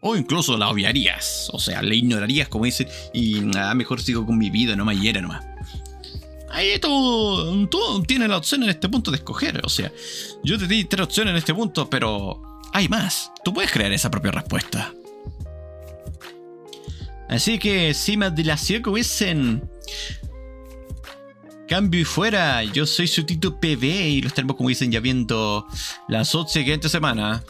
O 0.00 0.16
incluso 0.16 0.56
la 0.56 0.68
obviarías, 0.68 1.48
o 1.52 1.58
sea, 1.58 1.82
le 1.82 1.96
ignorarías 1.96 2.48
como 2.48 2.64
dicen 2.64 2.88
y 3.12 3.40
ah, 3.56 3.74
mejor 3.74 4.00
sigo 4.00 4.26
con 4.26 4.38
mi 4.38 4.50
vida, 4.50 4.76
no 4.76 4.84
me 4.84 4.98
hiera 4.98 5.20
nomás. 5.20 5.44
Ahí 6.50 6.78
tú, 6.78 7.68
tú 7.70 8.02
tienes 8.06 8.28
la 8.28 8.36
opción 8.36 8.62
en 8.62 8.70
este 8.70 8.88
punto 8.88 9.10
de 9.10 9.16
escoger, 9.18 9.60
o 9.64 9.68
sea, 9.68 9.90
yo 10.42 10.58
te 10.58 10.66
di 10.66 10.84
tres 10.84 11.04
opciones 11.04 11.32
en 11.32 11.36
este 11.36 11.54
punto, 11.54 11.90
pero 11.90 12.40
hay 12.72 12.88
más, 12.88 13.32
tú 13.44 13.52
puedes 13.52 13.72
crear 13.72 13.92
esa 13.92 14.10
propia 14.10 14.30
respuesta. 14.30 14.92
Así 17.28 17.58
que, 17.58 17.94
si 17.94 18.16
más 18.16 18.34
dilación 18.34 18.82
que 18.82 18.90
hubiesen 18.90 19.68
Cambio 21.68 22.00
y 22.00 22.04
fuera, 22.04 22.62
yo 22.64 22.84
soy 22.84 23.06
su 23.06 23.24
Tito 23.24 23.58
PB 23.58 23.84
y 23.84 24.22
los 24.22 24.34
tenemos 24.34 24.56
como 24.56 24.68
dicen 24.68 24.92
ya 24.92 25.00
viendo 25.00 25.66
11 26.08 26.44
siguiente 26.48 26.88
semana. 26.88 27.42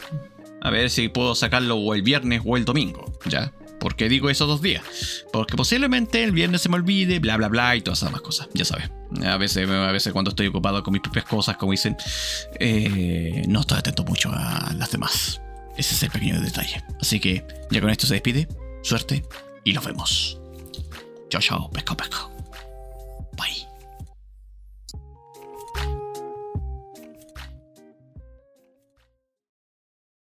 A 0.61 0.69
ver 0.69 0.89
si 0.89 1.09
puedo 1.09 1.35
sacarlo 1.35 1.75
o 1.75 1.93
el 1.93 2.01
viernes 2.01 2.41
o 2.45 2.57
el 2.57 2.65
domingo, 2.65 3.11
¿ya? 3.25 3.53
¿Por 3.79 3.95
qué 3.95 4.09
digo 4.09 4.29
esos 4.29 4.47
dos 4.47 4.61
días? 4.61 4.83
Porque 5.31 5.55
posiblemente 5.55 6.23
el 6.23 6.31
viernes 6.31 6.61
se 6.61 6.69
me 6.69 6.75
olvide, 6.75 7.19
bla 7.19 7.37
bla 7.37 7.49
bla 7.49 7.75
y 7.75 7.81
todas 7.81 7.99
esas 7.99 8.09
demás 8.09 8.21
cosas, 8.21 8.47
ya 8.53 8.65
sabes. 8.65 8.89
A 9.23 9.37
veces, 9.37 10.11
cuando 10.11 10.29
estoy 10.29 10.47
ocupado 10.47 10.81
con 10.81 10.93
mis 10.93 11.01
propias 11.01 11.25
cosas, 11.25 11.57
como 11.57 11.73
dicen, 11.73 11.95
eh, 12.59 13.43
no 13.47 13.61
estoy 13.61 13.77
atento 13.77 14.03
mucho 14.05 14.31
a 14.33 14.73
las 14.75 14.91
demás. 14.91 15.41
Ese 15.77 15.93
es 15.93 16.03
el 16.03 16.09
pequeño 16.09 16.41
detalle. 16.41 16.83
Así 16.99 17.19
que 17.19 17.45
ya 17.69 17.81
con 17.81 17.89
esto 17.89 18.07
se 18.07 18.15
despide. 18.15 18.47
Suerte 18.81 19.23
y 19.65 19.73
nos 19.73 19.85
vemos. 19.85 20.39
Chao, 21.29 21.41
chao, 21.41 21.69
pesco, 21.69 21.95
pesco. 21.95 22.35